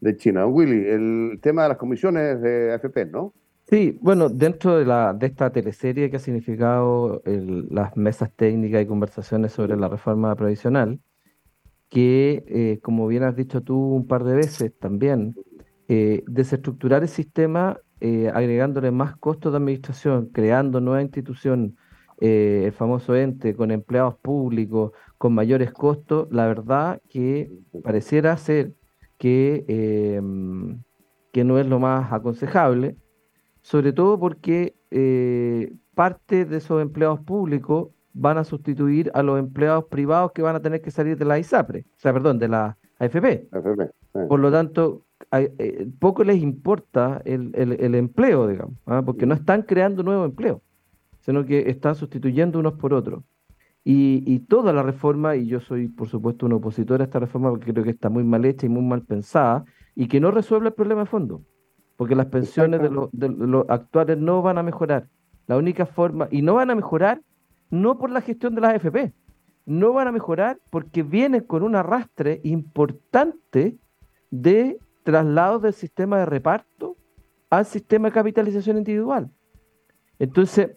[0.00, 0.44] de China.
[0.48, 3.32] Willy, el tema de las comisiones de AFP, ¿no?
[3.70, 8.86] Sí, bueno, dentro de, la, de esta teleserie que ha significado las mesas técnicas y
[8.86, 10.98] conversaciones sobre la reforma previsional,
[11.88, 15.34] que, eh, como bien has dicho tú un par de veces también,
[15.88, 21.76] eh, desestructurar el sistema eh, agregándole más costos de administración, creando nueva institución,
[22.18, 27.50] el famoso ente con empleados públicos, con mayores costos, la verdad que
[27.84, 28.72] pareciera ser
[29.18, 30.82] que, em,
[31.30, 32.96] que no es lo más aconsejable,
[33.60, 34.76] sobre todo porque
[35.94, 37.88] parte de esos empleados públicos
[38.18, 41.38] van a sustituir a los empleados privados que van a tener que salir de la
[41.38, 43.48] ISAPRE, o sea, perdón, de la AFP.
[44.28, 49.02] Por lo tanto, eh, poco les importa el, el, empleo, digamos, ¿ah?
[49.04, 50.62] porque no están creando nuevo empleo,
[51.20, 53.22] sino que están sustituyendo unos por otros.
[53.84, 57.50] Y, y, toda la reforma, y yo soy por supuesto un opositor a esta reforma
[57.50, 60.68] porque creo que está muy mal hecha y muy mal pensada, y que no resuelve
[60.68, 61.42] el problema de fondo,
[61.96, 65.06] porque las pensiones de, de los actuales no van a mejorar.
[65.46, 67.20] La única forma, y no van a mejorar
[67.70, 69.12] no por la gestión de las AFP.
[69.64, 73.76] No van a mejorar porque vienen con un arrastre importante
[74.30, 76.96] de traslado del sistema de reparto
[77.50, 79.30] al sistema de capitalización individual.
[80.18, 80.70] Entonces,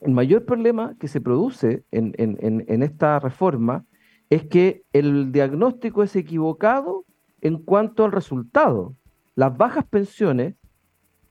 [0.00, 3.84] el mayor problema que se produce en, en, esta reforma
[4.30, 7.04] es que el diagnóstico es equivocado
[7.40, 8.96] en cuanto al resultado.
[9.34, 10.54] Las bajas pensiones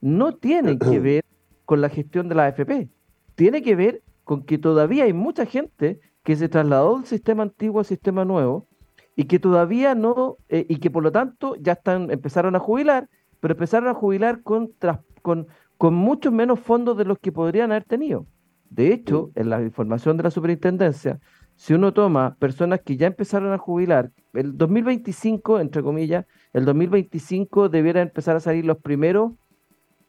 [0.00, 1.24] no tienen que ver
[1.64, 2.88] con la gestión de la AFP,
[3.34, 7.80] tiene que ver con que todavía hay mucha gente que se trasladó del sistema antiguo
[7.80, 8.68] al sistema nuevo
[9.16, 13.08] y que todavía no, eh, y que por lo tanto ya están, empezaron a jubilar,
[13.40, 14.72] pero empezaron a jubilar con,
[15.20, 18.26] con, con muchos menos fondos de los que podrían haber tenido.
[18.70, 21.20] De hecho, en la información de la superintendencia,
[21.56, 27.68] si uno toma personas que ya empezaron a jubilar, el 2025, entre comillas, el 2025
[27.68, 29.32] debiera empezar a salir los primeros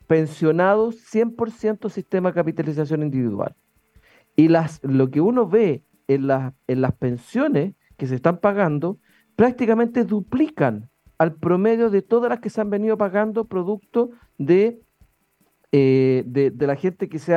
[0.07, 3.55] pensionados 100% sistema de capitalización individual.
[4.35, 6.29] Y las, lo que uno ve en,
[6.67, 8.97] en las pensiones que se están pagando
[9.35, 14.81] prácticamente duplican al promedio de todas las que se han venido pagando producto de,
[15.71, 17.35] eh, de, la gente que se,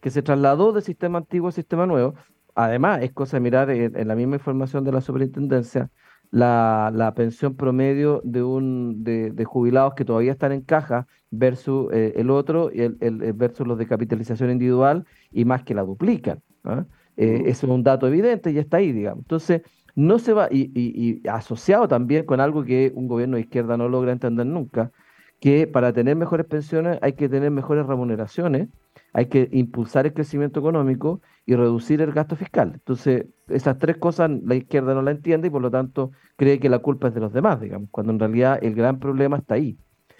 [0.00, 2.14] que se trasladó del sistema antiguo al sistema nuevo.
[2.54, 5.90] Además, es cosa de mirar en, la misma información de la superintendencia
[6.30, 12.14] la, la pensión promedio de, un, de, jubilados que todavía están en caja versus eh,
[12.16, 16.42] el otro, el, el, versus los de capitalización individual, y más que la duplican.
[16.64, 16.84] ¿ah?
[17.16, 19.24] Eh, eso es un dato evidente y está ahí, digamos.
[19.24, 19.62] Entonces,
[19.94, 24.12] no se va, y, asociado también con algo que un gobierno de izquierda no logra
[24.12, 24.92] entender nunca,
[25.40, 28.68] que para tener mejores pensiones hay que tener mejores remuneraciones,
[29.12, 32.72] hay que impulsar el crecimiento económico y reducir el gasto fiscal.
[32.74, 36.68] Entonces, esas tres cosas la izquierda no la entiende y por lo tanto cree que
[36.68, 39.78] la culpa es de los demás, digamos, cuando en realidad el gran problema está ahí.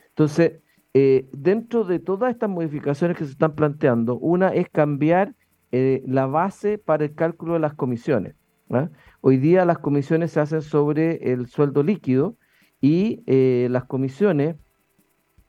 [0.08, 0.60] Entonces,
[0.94, 5.34] eh, dentro de todas estas modificaciones que se están planteando, una es cambiar
[5.70, 8.34] eh, la base para el cálculo de las comisiones.
[8.70, 8.88] ¿ah?
[9.20, 12.36] Hoy día las comisiones se hacen sobre el sueldo líquido
[12.80, 14.56] y eh, las comisiones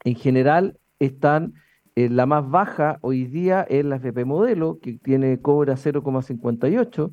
[0.04, 1.54] en general están,
[2.06, 7.12] en la más baja hoy día es la FP Modelo, que tiene cobra 0,58,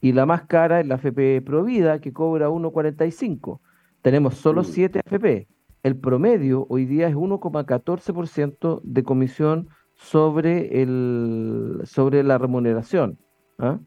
[0.00, 3.60] y la más cara es la FP Provida, que cobra 1,45.
[4.02, 5.00] Tenemos solo 7 mm.
[5.06, 5.48] FP.
[5.82, 13.18] El promedio hoy día es 1,14% de comisión sobre, el, sobre la remuneración.
[13.58, 13.80] ¿ah?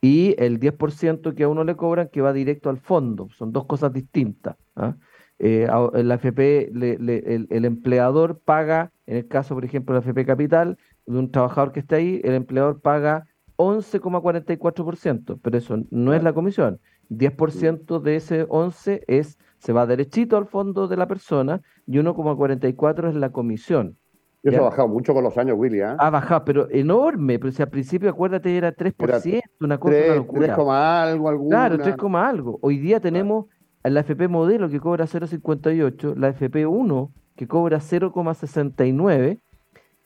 [0.00, 3.28] Y el 10% que a uno le cobran que va directo al fondo.
[3.30, 4.56] Son dos cosas distintas.
[4.76, 4.96] ¿ah?
[5.38, 10.78] Eh, la FP, el, empleador paga, en el caso, por ejemplo, de la FP Capital,
[11.06, 16.32] de un trabajador que está ahí, el empleador paga 11,44%, pero eso no es la
[16.32, 16.80] comisión.
[17.10, 23.08] 10% de ese 11 es se va derechito al fondo de la persona y 1,44
[23.08, 23.96] es la comisión.
[24.42, 25.80] Eso ha bajado mucho con los años, Willy.
[25.80, 25.96] ¿eh?
[25.98, 27.38] Ha bajado, pero enorme.
[27.38, 30.54] Pero si al principio, acuérdate, era 3%, una cosa 3, una locura.
[30.54, 31.56] 3, algo, alguna.
[31.56, 32.58] Claro, 3, algo.
[32.62, 33.46] Hoy día tenemos
[33.82, 39.40] la FP modelo que cobra 0,58, la FP1 que cobra 0,69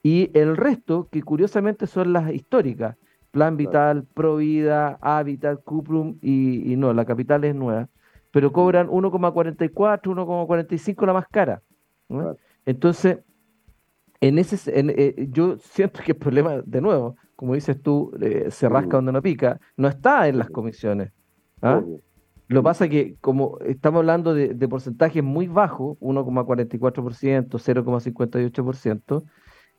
[0.03, 2.97] y el resto que curiosamente son las históricas.
[3.31, 7.89] Plan Vital, Provida, Habitat, Cuprum y, y no, la capital es nueva,
[8.33, 9.71] pero cobran 1,44,
[10.03, 11.63] 1,45 la más cara.
[12.67, 13.19] Entonces,
[14.21, 18.69] en ese, eh, yo siento que el problema, de nuevo, como dices tú, eh, se
[18.69, 21.13] rasca donde no pica, no está en las comisiones.
[21.63, 21.83] ¿ah?
[22.51, 29.25] Lo que pasa es que como estamos hablando de, porcentajes muy bajos, 1,44%, 0,58%,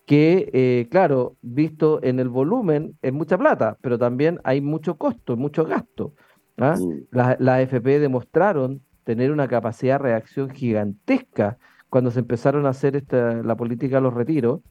[0.06, 5.36] que, eh, claro, visto en el volumen es mucha plata, pero también hay mucho costo,
[5.36, 6.14] mucho gasto.
[6.60, 6.78] ¿ah?
[7.12, 11.58] Las la AFP demostraron tener una capacidad de reacción gigantesca
[11.90, 14.62] cuando se empezaron a hacer esta, la política de los retiros,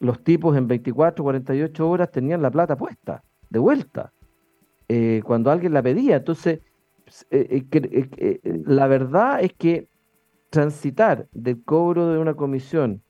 [0.00, 4.12] los tipos en 24, 48 horas tenían la plata puesta, de vuelta,
[4.88, 6.16] eh, cuando alguien la pedía.
[6.16, 6.58] Entonces,
[7.30, 9.88] eh, eh, la verdad es que
[10.50, 13.02] transitar del cobro de una comisión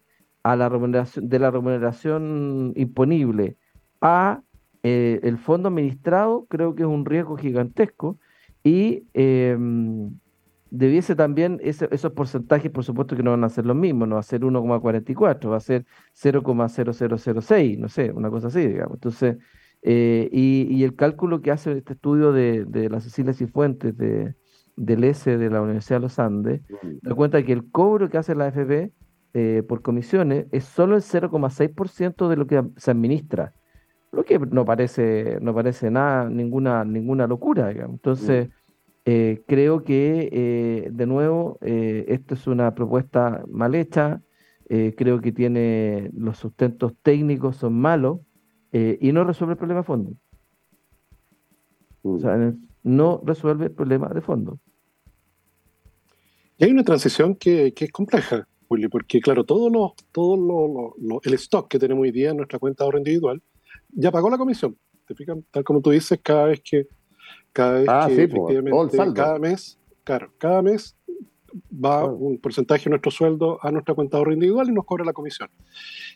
[0.42, 3.56] a la remuneración, de la remuneración imponible
[4.00, 4.42] a
[4.82, 8.18] el fondo administrado, creo que es un riesgo gigantesco
[8.62, 10.10] y em,
[10.70, 14.20] debiese también, esos porcentajes por supuesto que no van a ser los mismos, no va
[14.20, 18.96] a ser 1,44, va a ser 0,0006, no sé, una cosa así, digamos.
[18.96, 19.36] Entonces,
[19.86, 24.34] eh, y, el cálculo que hace este estudio de, de la Cecilia Cifuentes de,
[24.76, 26.62] del S de la Universidad de los Andes,
[27.02, 28.92] da cuenta que el cobro que hace la AFP
[29.34, 33.52] eh, por comisiones es solo el 0,6% de lo que se administra,
[34.10, 37.96] lo que no parece, no parece nada, ninguna, ninguna locura, digamos.
[37.96, 38.48] Entonces,
[39.04, 44.22] eh, creo que, eh, de nuevo, esto es una propuesta mal hecha,
[44.66, 48.20] creo que tiene los sustentos técnicos son malos
[49.00, 50.12] y no resuelve el problema de fondo.
[52.02, 52.68] O sea, mm.
[52.82, 54.58] no resuelve el problema de fondo.
[56.58, 61.68] Y hay una transición que, es compleja, Willy, porque claro, todo, lo, todo el stock
[61.68, 63.42] que tenemos hoy día en nuestra cuenta de ahorro individual
[63.90, 64.76] ya pagó la comisión.
[65.06, 65.14] ¿Te
[65.50, 66.88] Tal como tú dices, cada vez que
[67.52, 70.96] cada vez ah, que efectivamente, cada mes, claro, cada mes
[71.72, 75.04] va un porcentaje de nuestro sueldo a nuestra cuenta de ahorro individual y nos cobra
[75.04, 75.48] la comisión.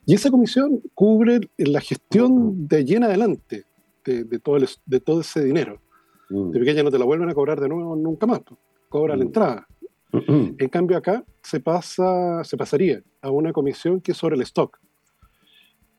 [0.08, 3.66] Y esa comisión cubre la gestión de allí en adelante
[4.06, 4.56] de, todo,
[4.86, 5.82] de todo ese dinero.
[6.30, 6.50] Mm.
[6.50, 8.40] De pequeña no te la vuelven a cobrar de nuevo nunca más.
[8.88, 9.68] cobra la entrada.
[10.14, 14.78] en cambio acá se, pasa, se pasaría a una comisión que es sobre el stock.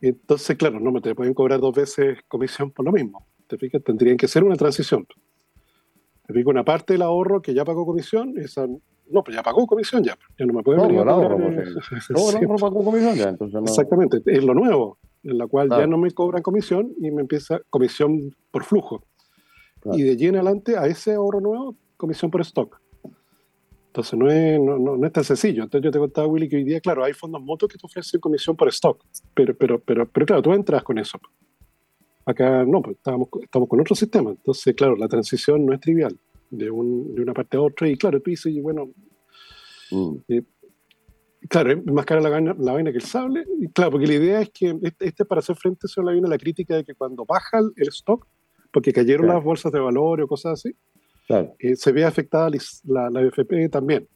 [0.00, 3.28] Entonces, claro, no me te pueden cobrar dos veces comisión por lo mismo.
[3.46, 3.80] ¿Te fijas?
[3.84, 5.06] Tendrían que ser una transición.
[6.26, 8.66] Te fijas, una parte del ahorro que ya pagó comisión, esa,
[9.10, 13.28] no, pues ya pagó comisión, ya, ya no me pueden venir a pagó comisión ya,
[13.30, 17.22] entonces Exactamente, es lo nuevo, en la cual ya no me cobran comisión y me
[17.22, 19.04] empieza comisión por flujo.
[19.92, 22.80] Y de allí en adelante, a ese ahorro nuevo, comisión por stock.
[23.88, 25.64] Entonces no es, no, no, es tan sencillo.
[25.64, 28.20] Entonces yo te contaba, Willy, que hoy día, claro, hay fondos motos que te ofrecen
[28.20, 29.02] comisión por stock,
[29.34, 31.18] pero, pero, pero, pero claro, tú entras con eso.
[32.24, 34.30] Acá no, pues estamos, estamos con otro sistema.
[34.30, 36.16] Entonces, claro, la transición no es trivial
[36.50, 37.88] de, un, de una parte a otra.
[37.88, 38.90] Y claro, tú dices, bueno,
[39.90, 40.16] mm.
[40.28, 40.42] eh,
[41.48, 43.44] claro, es más cara la, la vaina que el sable.
[43.60, 46.38] Y claro, porque la idea es que este, este para hacer frente la vaina la
[46.38, 48.26] crítica de que cuando baja el stock,
[48.72, 50.76] porque cayeron las bolsas de valor o cosas así,
[51.58, 52.50] eh, se ve afectada
[52.84, 54.08] la, la, FP también.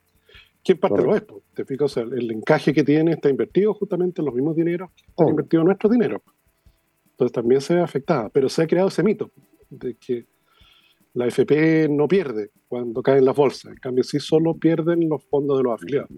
[0.65, 1.23] ¿Quién parte lo es?
[1.55, 1.97] ¿Te fijas?
[1.97, 5.31] el, encaje que tiene está invertido justamente en los mismos dineros que están oh.
[5.31, 6.23] invertidos nuestro dinero.
[7.11, 9.31] Entonces también se ve afectada, pero se ha creado ese mito
[9.71, 10.27] de que
[11.15, 15.57] la FP no pierde cuando caen las bolsas, en cambio sí solo pierden los fondos
[15.59, 16.11] de los afiliados.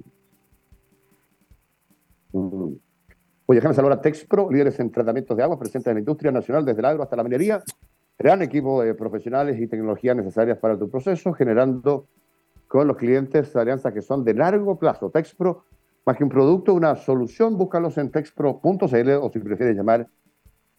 [2.33, 2.73] Mm.
[3.49, 6.65] Oye, déjame saludar a Texpro, líderes en tratamientos de agua, presentes en la industria nacional,
[6.65, 7.63] desde el agro hasta la minería.
[8.19, 12.09] Gran equipo de profesionales y tecnologías necesarias para tu proceso, generando
[12.67, 15.11] con los clientes alianzas que son de largo plazo.
[15.11, 15.65] Texpro,
[16.05, 20.09] más que un producto, una solución, búscalos en texpro.cl o si prefieres llamar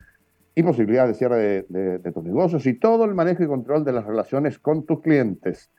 [0.58, 4.04] y posibilidad de cierre de, tus negocios y todo el manejo y control de las
[4.04, 5.70] relaciones con tus clientes.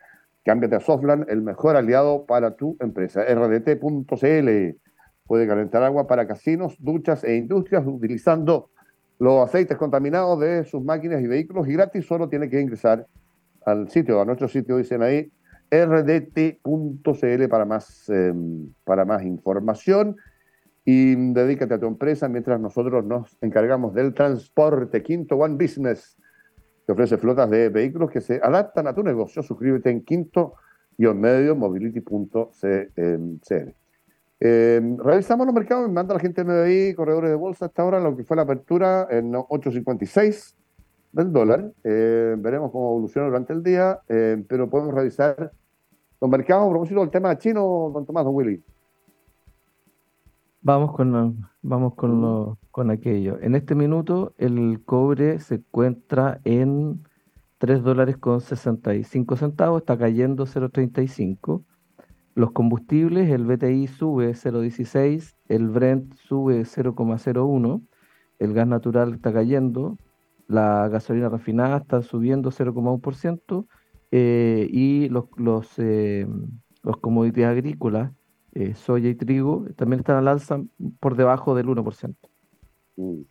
[0.46, 3.26] Cámbiate a Softland, el mejor aliado para tu empresa.
[3.26, 4.78] rdt.cl
[5.28, 8.70] puede calentar agua para casinos, duchas e industrias utilizando
[9.20, 13.06] los aceites contaminados de sus máquinas y vehículos y gratis solo tiene que ingresar
[13.66, 15.30] al sitio, a nuestro sitio dicen ahí
[15.70, 20.16] rdt.cl para más, em, para más información
[20.92, 25.04] y dedícate a tu empresa mientras nosotros nos encargamos del transporte.
[25.04, 26.18] Quinto One Business
[26.88, 29.44] te ofrece flotas de vehículos que se adaptan a tu negocio.
[29.44, 33.76] Suscríbete en quinto-medio mobility.cl.
[34.40, 38.18] Eh, revisamos los mercados, me manda la gente MBI, corredores de bolsa hasta ahora, lo
[38.18, 40.56] que fue la apertura en 8.56
[41.12, 41.72] del dólar.
[41.84, 45.52] Eh, veremos cómo evoluciona durante el día, eh, pero podemos revisar
[46.20, 48.64] los mercados a propósito del tema chino, don Tomás, don Willy.
[50.62, 53.40] Vamos con, vamos con, con aquello.
[53.42, 57.08] En este minuto el cobre se encuentra en
[57.60, 61.64] 3 dólares con 65 centavos, está cayendo 0.35.
[62.36, 67.82] Los combustibles, el BTI sube 0.16, el Brent sube 0.01,
[68.40, 69.98] el gas natural está cayendo,
[70.48, 73.66] la gasolina refinada está subiendo 0.1%
[74.12, 76.28] eh, y los, los, eh,
[76.84, 78.12] los commodities agrícolas
[78.54, 80.62] eh, soya y trigo también están al alza
[81.00, 82.16] por debajo del 1%.
[82.96, 83.22] Mm.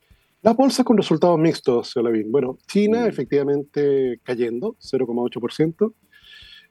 [0.42, 1.94] Las bolsas con resultados mixtos.
[2.26, 3.06] Bueno, China mm.
[3.06, 5.92] efectivamente cayendo, 0,8%.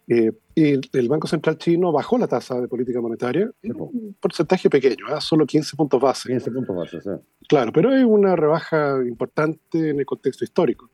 [0.10, 5.06] Eh, y el, Banco Central chino bajó la tasa de política monetaria, un porcentaje pequeño,
[5.10, 5.20] ¿eh?
[5.20, 6.30] solo 15 puntos base.
[6.30, 7.10] 15 puntos base, sí.
[7.50, 10.90] Claro, pero es una rebaja importante en el contexto histórico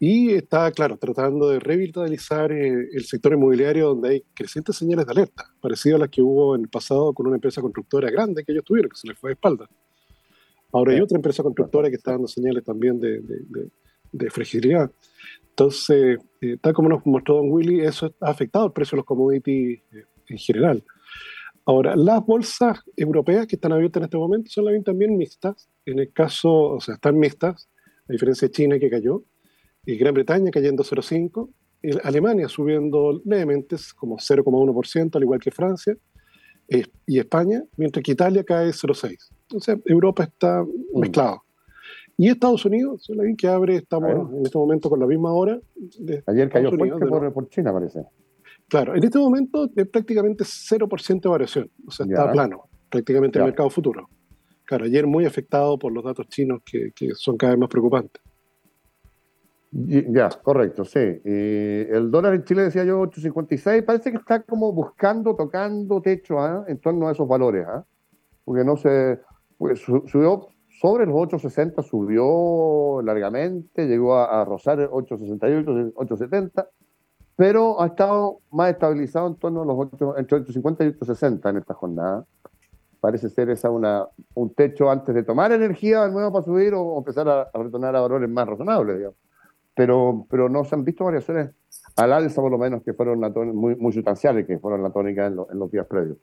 [0.00, 5.12] y está, claro, tratando de revitalizar eh, el sector inmobiliario donde hay crecientes señales de
[5.12, 8.52] alerta, parecido a las que hubo en el pasado con una empresa constructora grande que
[8.52, 9.68] ellos tuvieron, que se les fue de espalda.
[10.72, 13.20] Ahora hay otra empresa constructora que está dando señales también de,
[14.12, 14.92] de, fragilidad.
[15.50, 19.06] Entonces, eh, tal como nos mostró Don Willy, eso ha afectado el precio de los
[19.06, 20.84] commodities eh, en general.
[21.64, 25.68] Ahora, las bolsas europeas que están abiertas en este momento son también mixtas.
[25.84, 27.68] En el caso, o sea, están mixtas,
[28.08, 29.24] a diferencia de China que cayó
[29.88, 31.48] y Gran Bretaña cayendo 0,5%,
[32.04, 35.96] Alemania subiendo levemente como 0,1%, al igual que Francia,
[37.06, 39.16] y España, mientras que Italia cae 0,6.
[39.44, 41.00] Entonces Europa está mm.
[41.00, 41.42] mezclado.
[42.18, 45.58] Y Estados Unidos, la que abre, estamos en este momento con la misma hora.
[46.26, 48.02] Ayer cayó fuerte por, China, parece.
[48.68, 53.46] Claro, en este momento es prácticamente 0% de variación, o sea, está plano, prácticamente el
[53.46, 54.10] mercado futuro.
[54.66, 58.20] Claro, ayer muy afectado por los datos chinos que, que son cada vez más preocupantes.
[59.70, 60.98] Ya, correcto, sí.
[60.98, 66.64] el dólar en Chile, decía yo, 8.56, parece que está como buscando, tocando techo ¿ah?
[66.66, 67.84] en torno a esos valores, ¿ah?
[68.46, 69.20] porque no se,
[69.58, 70.48] pues, subió
[70.80, 76.66] sobre los 8.60, subió largamente, llegó a, rozar 8.68, 8.70,
[77.36, 81.56] pero ha estado más estabilizado en torno a los 8, entre 8.50 y 8.60 en
[81.58, 82.24] esta jornada.
[83.00, 86.96] Parece ser esa una, un techo antes de tomar energía de nuevo para subir o,
[86.96, 89.27] empezar a, a retornar a valores más razonables, digamos
[89.78, 91.50] pero, pero no se han visto variaciones
[91.94, 93.20] al alza, por lo menos, que fueron
[93.54, 96.16] muy, muy sustanciales, que fueron la tónica en, los días previos.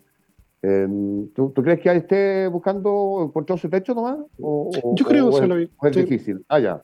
[0.62, 4.18] Em, ¿tú, crees que esté buscando encontrar ese techo nomás?
[4.38, 6.44] yo creo que es, es difícil.
[6.50, 6.84] Ah, ya.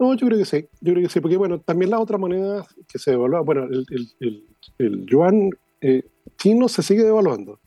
[0.00, 2.66] No, yo creo que sí, yo creo que sí, porque bueno, también la otra moneda
[2.90, 3.84] que se devalúa, bueno, el,
[4.20, 4.44] el,
[4.78, 5.50] el, yuan
[5.82, 6.04] eh,
[6.38, 7.60] chino se sigue devaluando.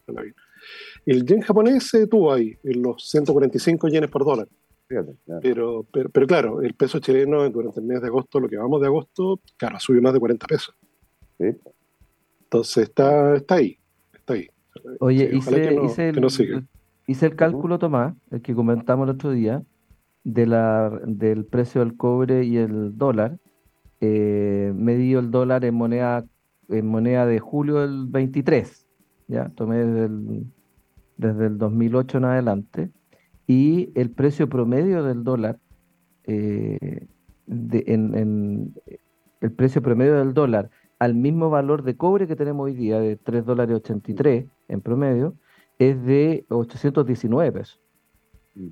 [1.05, 4.47] El yen japonés se detuvo ahí, en los 145 yenes por dólar.
[5.41, 8.87] Pero, pero, claro, el peso chileno durante el mes de agosto, lo que vamos de
[8.87, 10.75] agosto, claro, subió más de 40 pesos.
[11.39, 13.77] Entonces está, está ahí,
[14.13, 14.47] está ahí.
[14.99, 15.51] Oye, hice,
[15.83, 16.25] hice, el,
[17.07, 19.63] hice, el, cálculo, Tomás, el que comentamos el otro día,
[20.23, 23.37] de la, del precio del cobre y el dólar.
[24.01, 26.25] Eh, me dio el dólar en moneda,
[26.69, 28.85] en moneda de julio del 23,
[29.27, 30.45] ya, tomé desde el,
[31.17, 32.91] desde el 2008 en adelante
[33.47, 35.59] y el precio promedio del dólar,
[36.25, 37.07] eh,
[37.47, 38.73] en,
[39.41, 40.69] el precio promedio del dólar
[40.99, 45.35] al mismo valor de cobre que tenemos hoy día, de 3 dólares 83 en promedio,
[45.77, 47.81] es de 819 pesos.
[48.55, 48.67] Mm.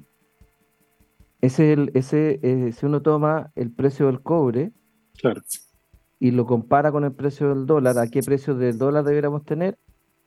[1.41, 4.72] Ese, el, ese eh, si uno toma el precio del cobre
[6.19, 9.78] y lo compara con el precio del dólar, ¿a qué precio del dólar deberíamos tener?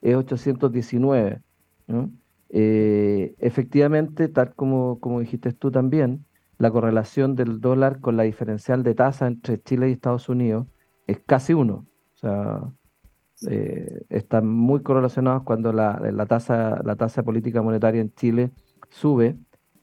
[0.01, 1.41] Es 819.
[1.87, 2.11] ¿no?
[2.57, 6.25] Eh, efectivamente, tal como, como dijiste tú también,
[6.57, 10.65] la correlación del dólar con la diferencial de tasa entre Chile y Estados Unidos
[11.05, 11.85] es casi uno.
[12.13, 12.61] O sea,
[13.49, 18.51] eh, están muy correlacionados cuando la, la, tasa, la tasa política monetaria en Chile
[18.89, 19.35] sube,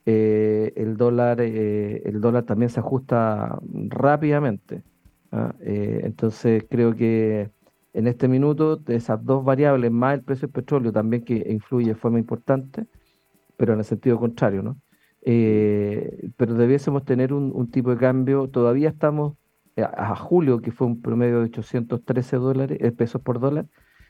[0.07, 3.59] eh, el, dólar, el dólar también se ajusta
[3.91, 4.83] rápidamente.
[5.31, 5.55] ¿ah?
[5.61, 7.51] entonces creo que
[7.93, 11.89] en este minuto de esas dos variables, más el precio del petróleo también que influye
[11.89, 12.87] de forma importante,
[13.57, 14.81] pero en el sentido contrario, ¿no?
[15.25, 19.35] Eh, pero debiésemos tener un, tipo de cambio, todavía estamos
[19.77, 23.67] eh, a, julio, que fue un promedio de 813 dólares, eh, pesos por dólar,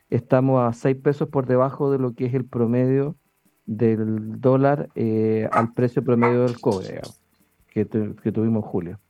[0.08, 3.16] estamos a 6 pesos por debajo de lo que es el promedio
[3.66, 4.88] del dólar
[5.52, 7.00] al precio promedio del cobre,
[7.68, 9.00] que, que tuvimos en julio.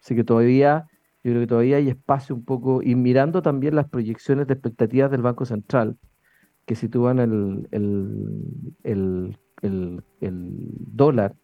[0.00, 0.86] Así que todavía
[1.22, 5.10] yo creo que todavía hay espacio un poco, y mirando también las proyecciones de expectativas
[5.10, 5.96] del Banco Central,
[6.66, 7.68] que sitúan el,
[8.82, 9.36] el,
[10.22, 11.34] dólar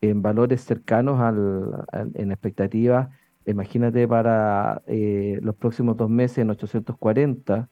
[0.00, 3.08] en valores cercanos al, en expectativas,
[3.46, 7.68] imagínate para eh, los próximos dos meses en 840,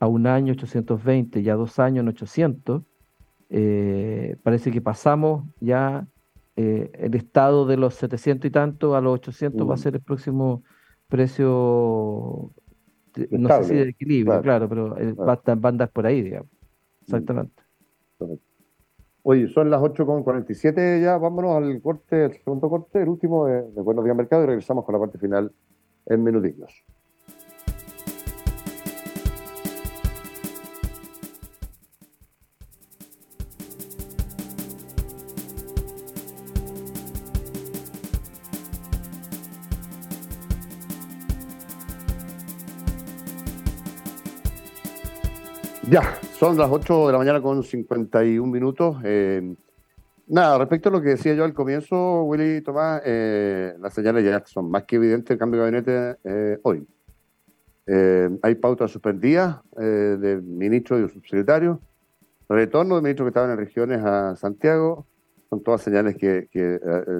[0.00, 2.82] a un año 820 y a dos años en 800,
[3.50, 6.06] eh, parece que pasamos ya
[6.56, 9.78] eh, el estado de los 700 y tanto a los 800 va a mm.
[9.78, 10.62] ser el próximo
[11.10, 12.50] precio,
[13.30, 16.50] no sé si de equilibrio, claro, pero eh, a andar por ahí, digamos.
[16.50, 17.02] Mm.
[17.02, 17.62] Exactamente.
[19.22, 23.82] Oye, son las 8.47 ya, vámonos al corte, el segundo corte, el último de, de
[23.82, 25.52] Buenos Días Mercado y regresamos con la parte final
[26.06, 26.72] en minutillos.
[45.90, 46.02] Ya,
[46.38, 48.98] son las 8 de la mañana con 51 minutos.
[49.02, 49.56] Eh,
[50.28, 54.40] nada, respecto a lo que decía yo al comienzo, Willy Tomás, eh, las señales ya
[54.46, 56.86] son más que evidentes el cambio de gabinete eh, hoy.
[58.40, 61.78] hay pautas suspendidas de ministros y subsecretarios,
[62.48, 65.08] retorno de ministros que estaban en regiones a Santiago,
[65.48, 66.46] son todas señales que,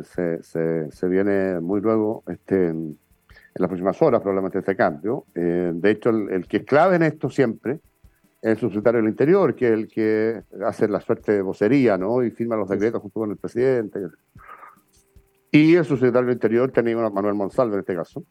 [0.05, 2.97] se, viene muy luego este, en,
[3.57, 5.25] las próximas horas probablemente este cambio.
[5.35, 7.81] de hecho, el, el, que es clave en esto siempre
[8.43, 12.23] el subsecretario del Interior, que es el que hace la suerte de vocería, ¿no?
[12.23, 14.01] Y firma los decretos junto con el presidente.
[15.51, 18.25] Y el subsecretario del Interior, tenía Manuel Monsalve en este caso,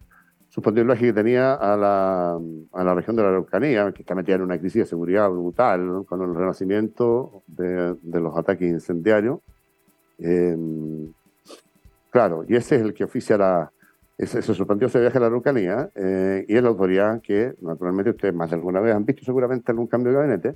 [0.47, 2.39] suspendió el viaje que tenía a la,
[2.71, 6.05] a la región de la Araucanía, que está metida en una crisis de seguridad brutal,
[6.07, 9.39] con el renacimiento de, de los ataques incendiarios.
[10.17, 10.57] Eh,
[12.09, 13.71] claro, y ese es el que oficia la...
[14.19, 18.09] Ese, se suspendió ese viaje a la Araucanía eh, y es la autoridad que, naturalmente,
[18.09, 20.55] ustedes más de alguna vez han visto seguramente algún cambio de gabinete,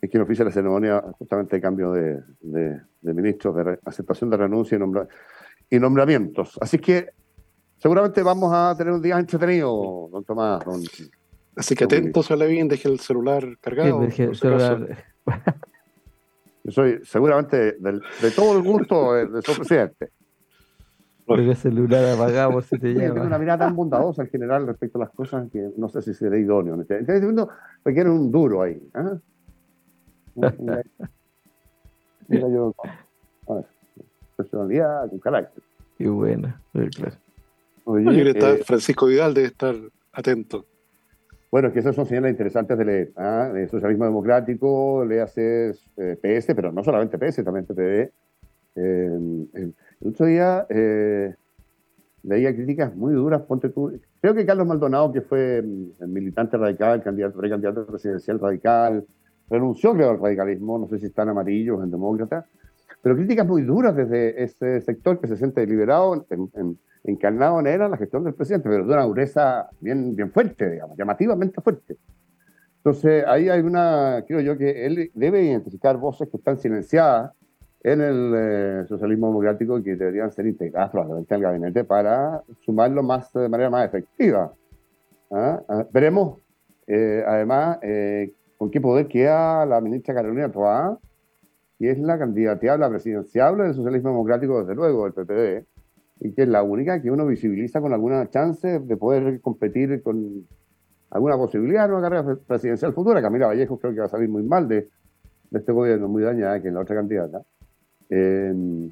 [0.00, 4.36] es quien oficia la ceremonia justamente de cambio de, de, de ministros, de aceptación de
[4.36, 5.06] renuncia y, nombra,
[5.70, 6.58] y nombramientos.
[6.60, 7.10] Así que
[7.78, 10.64] seguramente vamos a tener un día entretenido, don Tomás.
[10.64, 10.82] Don,
[11.54, 14.00] Así que atentos a Levin, deje el celular cargado.
[14.00, 15.04] Sí, deje el celular.
[16.64, 20.10] Yo soy seguramente del, de todo el gusto de, de su presidente.
[21.26, 23.14] Porque el celular apagado por si te llama.
[23.14, 26.14] Tengo una mirada tan bondadosa en general respecto a las cosas que no sé si
[26.14, 26.80] seré idóneo.
[26.80, 27.48] Este este segundo
[27.84, 28.80] requiere un duro ahí.
[28.94, 29.16] ¿ah?
[30.34, 30.54] Mira,
[32.28, 32.74] mira yo,
[33.48, 33.64] a ver,
[34.36, 35.62] personalidad, con carácter.
[35.96, 36.60] Qué buena.
[36.72, 37.16] claro.
[37.84, 39.74] Oye, Oye, está eh, Francisco Vidal debe estar
[40.12, 40.64] atento.
[41.50, 43.12] Bueno, es que esas son señales interesantes de leer.
[43.16, 43.52] ¿ah?
[43.54, 48.10] El socialismo democrático, le hace eh, PS, pero no solamente PS, también PPD.
[48.76, 51.34] Eh, el, otro día eh,
[52.22, 53.42] leía críticas muy duras.
[53.42, 53.98] Ponte tú.
[54.20, 59.06] Creo que Carlos Maldonado, que fue mm, el militante radical, candidato, precandidato presidencial radical,
[59.48, 60.78] renunció, creo, al radicalismo.
[60.78, 62.46] No sé si están amarillos, en demócrata.
[63.02, 67.78] Pero críticas muy duras desde ese sector que se siente deliberado, en, en, encarnado en
[67.78, 71.98] la gestión del presidente, pero de una dureza bien, bien fuerte, digamos, llamativamente fuerte.
[72.78, 77.32] Entonces, ahí hay una, creo yo, que él debe identificar voces que están silenciadas
[77.84, 83.30] en el eh, socialismo democrático que deberían ser integradas probablemente al gabinete para sumarlo más
[83.34, 84.54] de manera más efectiva.
[85.30, 85.62] ¿Ah?
[85.68, 86.38] Ah, veremos,
[86.86, 90.98] eh, además, eh, con qué poder queda la ministra Carolina Toá,
[91.78, 95.66] que es la candidateable, presidenciable del socialismo democrático, desde luego, del PPD,
[96.20, 100.46] y que es la única que uno visibiliza con alguna chance de poder competir con
[101.10, 103.20] alguna posibilidad en una carrera presidencial futura.
[103.20, 104.88] Camila Vallejo creo que va a salir muy mal de,
[105.50, 107.42] de este gobierno, muy dañada que es la otra candidata.
[108.10, 108.90] Eh,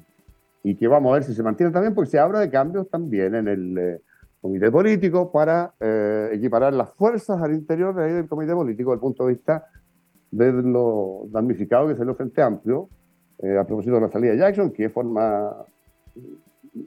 [0.63, 3.35] y que vamos a ver si se mantiene también, porque se habla de cambios también
[3.35, 4.01] en el eh,
[4.41, 8.95] comité político para eh, equiparar las fuerzas al interior de ahí del comité político, desde
[8.95, 9.67] el punto de vista
[10.31, 12.89] de lo damnificado que le Frente Amplio,
[13.39, 15.65] eh, a propósito de la salida de Jackson, que forma,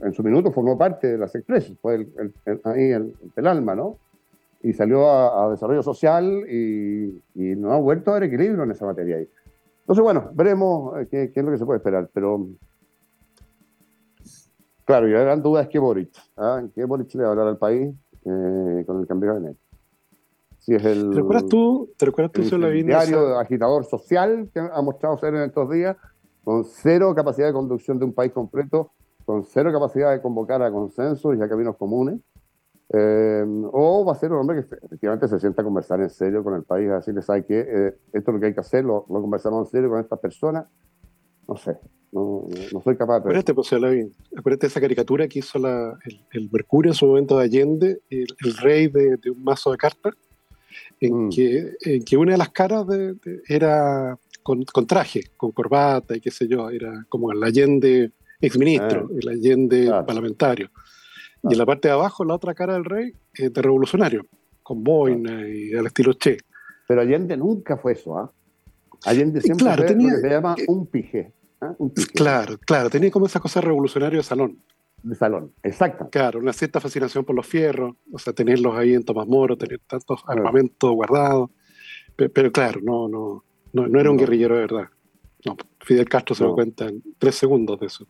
[0.03, 2.91] en su minuto formó parte de las expresas, fue el, el, el, ahí
[3.37, 3.99] el, alma, ¿no?
[4.63, 8.71] Y salió a, a desarrollo social y, y, no ha vuelto a haber equilibrio en
[8.71, 9.29] esa materia ahí.
[9.87, 12.45] Entonces, bueno, veremos eh, qué, qué, es lo que se puede esperar, pero
[14.85, 16.61] claro, y la gran duda es que Boric, ¿ah?
[16.75, 19.61] ¿qué Boric le va a hablar al país eh, con el cambio de gabinete?
[20.59, 23.41] Si es el, ¿Te recuerdas tú, ¿te recuerdas tú el diario esa...
[23.41, 25.97] agitador social que ha mostrado ser en estos días,
[26.43, 28.91] con cero capacidad de conducción de un país completo,
[29.25, 32.19] con cero capacidad de convocar a consensos y a caminos comunes,
[32.93, 36.45] eh, o va a ser un hombre que efectivamente se sienta a conversar en serio
[36.45, 37.61] con el país, a decirle, ¿sabe qué?
[37.61, 40.21] Eh, esto es lo que hay que hacer, lo, lo, conversamos en serio con estas
[40.21, 40.67] personas.
[41.49, 41.77] No sé,
[42.13, 43.31] no, no soy capaz de...
[43.31, 43.73] Acuérdate, pues,
[44.37, 48.27] acuérdate esa caricatura que hizo la, el, el, Mercurio en su momento de Allende, el,
[48.45, 50.15] el rey de, de, un mazo de cartas,
[51.01, 51.31] en, mm.
[51.31, 56.17] que, en que una de las caras de, de, era con, con, traje, con corbata
[56.17, 60.07] y qué sé yo, era como el Allende exministro, ah, el Allende claro.
[60.07, 60.71] parlamentario.
[61.49, 64.27] Y en la parte de abajo, la otra cara del rey, eh, de revolucionario,
[64.63, 66.39] con boina y al estilo Che.
[66.89, 68.31] Pero Allende nunca fue eso, ¿ah?
[68.33, 68.99] ¿eh?
[69.05, 71.19] Allende siempre claro, fue tenía, lo que se llama un pije.
[71.61, 71.67] ¿eh?
[71.79, 72.13] un pije.
[72.13, 74.59] Claro, claro, tenía como esa cosa revolucionaria de salón.
[75.03, 76.09] De salón, exacto.
[76.11, 79.81] Claro, una cierta fascinación por los fierros, o sea, tenerlos ahí en Tomás Moro, tener
[79.87, 80.41] tantos claro.
[80.41, 81.51] armamentos guardados.
[82.17, 84.21] Pero, pero, claro, no, no, no, no era un no.
[84.21, 84.89] guerrillero de verdad.
[85.45, 86.51] No, Fidel Castro se no.
[86.51, 88.07] da cuenta en tres segundos de eso.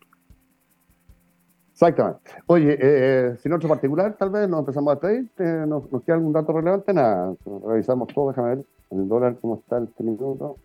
[1.76, 2.30] Exactamente.
[2.46, 5.30] Oye, eh, sin otro particular, tal vez nos empezamos a despedir.
[5.36, 6.94] Eh, ¿nos, ¿nos, queda algún dato relevante?
[6.94, 7.34] Nada,
[7.66, 8.30] revisamos todo.
[8.30, 10.56] Déjame ver el dólar cómo está este minuto.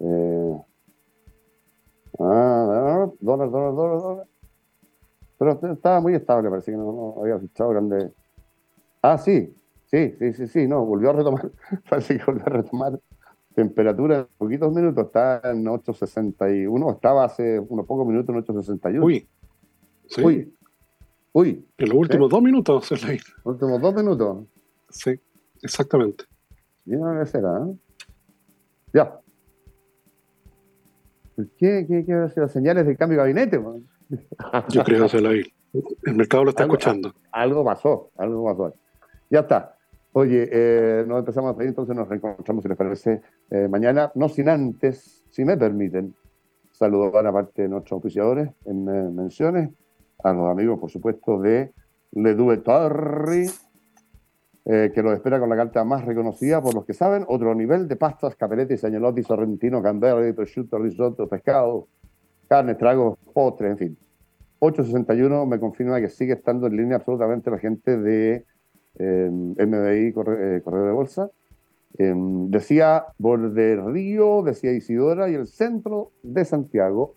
[0.00, 0.60] Eh,
[2.18, 4.26] ah, dólar, dólar, dólar, dólar.
[5.38, 8.10] Pero estaba muy estable, parece que no, no había fichado grande.
[9.02, 9.54] Ah, sí,
[9.86, 11.52] sí, sí, sí, sí, no, volvió a retomar.
[11.88, 13.00] parece que volvió a retomar
[13.54, 15.06] temperatura en poquitos minutos.
[15.06, 19.04] Está en 8.61, estaba hace unos pocos minutos en 8.61.
[19.04, 19.28] Uy.
[20.10, 20.22] Sí.
[20.22, 20.54] Uy.
[21.32, 21.66] Uy.
[21.78, 23.02] En los últimos dos minutos, Los
[23.44, 24.46] últimos dos minutos.
[24.90, 25.18] Sí,
[25.62, 26.24] exactamente.
[26.84, 27.76] Mira qué será, ¿eh?
[28.92, 29.20] Ya.
[31.56, 33.58] ¿Qué, qué, qué ser las señales de cambio de gabinete?
[33.58, 33.86] Man?
[34.68, 37.14] Yo creo que la El mercado lo está algo, escuchando.
[37.30, 38.74] Algo pasó, algo pasó.
[39.30, 39.76] Ya está.
[40.12, 44.28] Oye, eh, nos empezamos a pedir, entonces nos reencontramos, si les parece, eh, mañana, no
[44.28, 46.16] sin antes, si me permiten,
[46.72, 49.70] saludar a parte de nuestros oficiadores en eh, menciones,
[50.22, 51.72] a los amigos, por supuesto, de
[52.12, 53.46] Le Due Torri,
[54.64, 57.24] eh, que lo espera con la carta más reconocida por los que saben.
[57.28, 61.88] Otro nivel de pastas, capelletti, señalotti, sorrentino, camberri, prosciutto, risotto, pescado,
[62.48, 63.98] carne, tragos, postres, en fin.
[64.58, 68.44] 861 me confirma que sigue estando en línea absolutamente la gente de
[68.98, 71.30] eh, MBI Correo, Correo de Bolsa.
[71.96, 77.14] decía Borde Río, decía Isidora y el centro de Santiago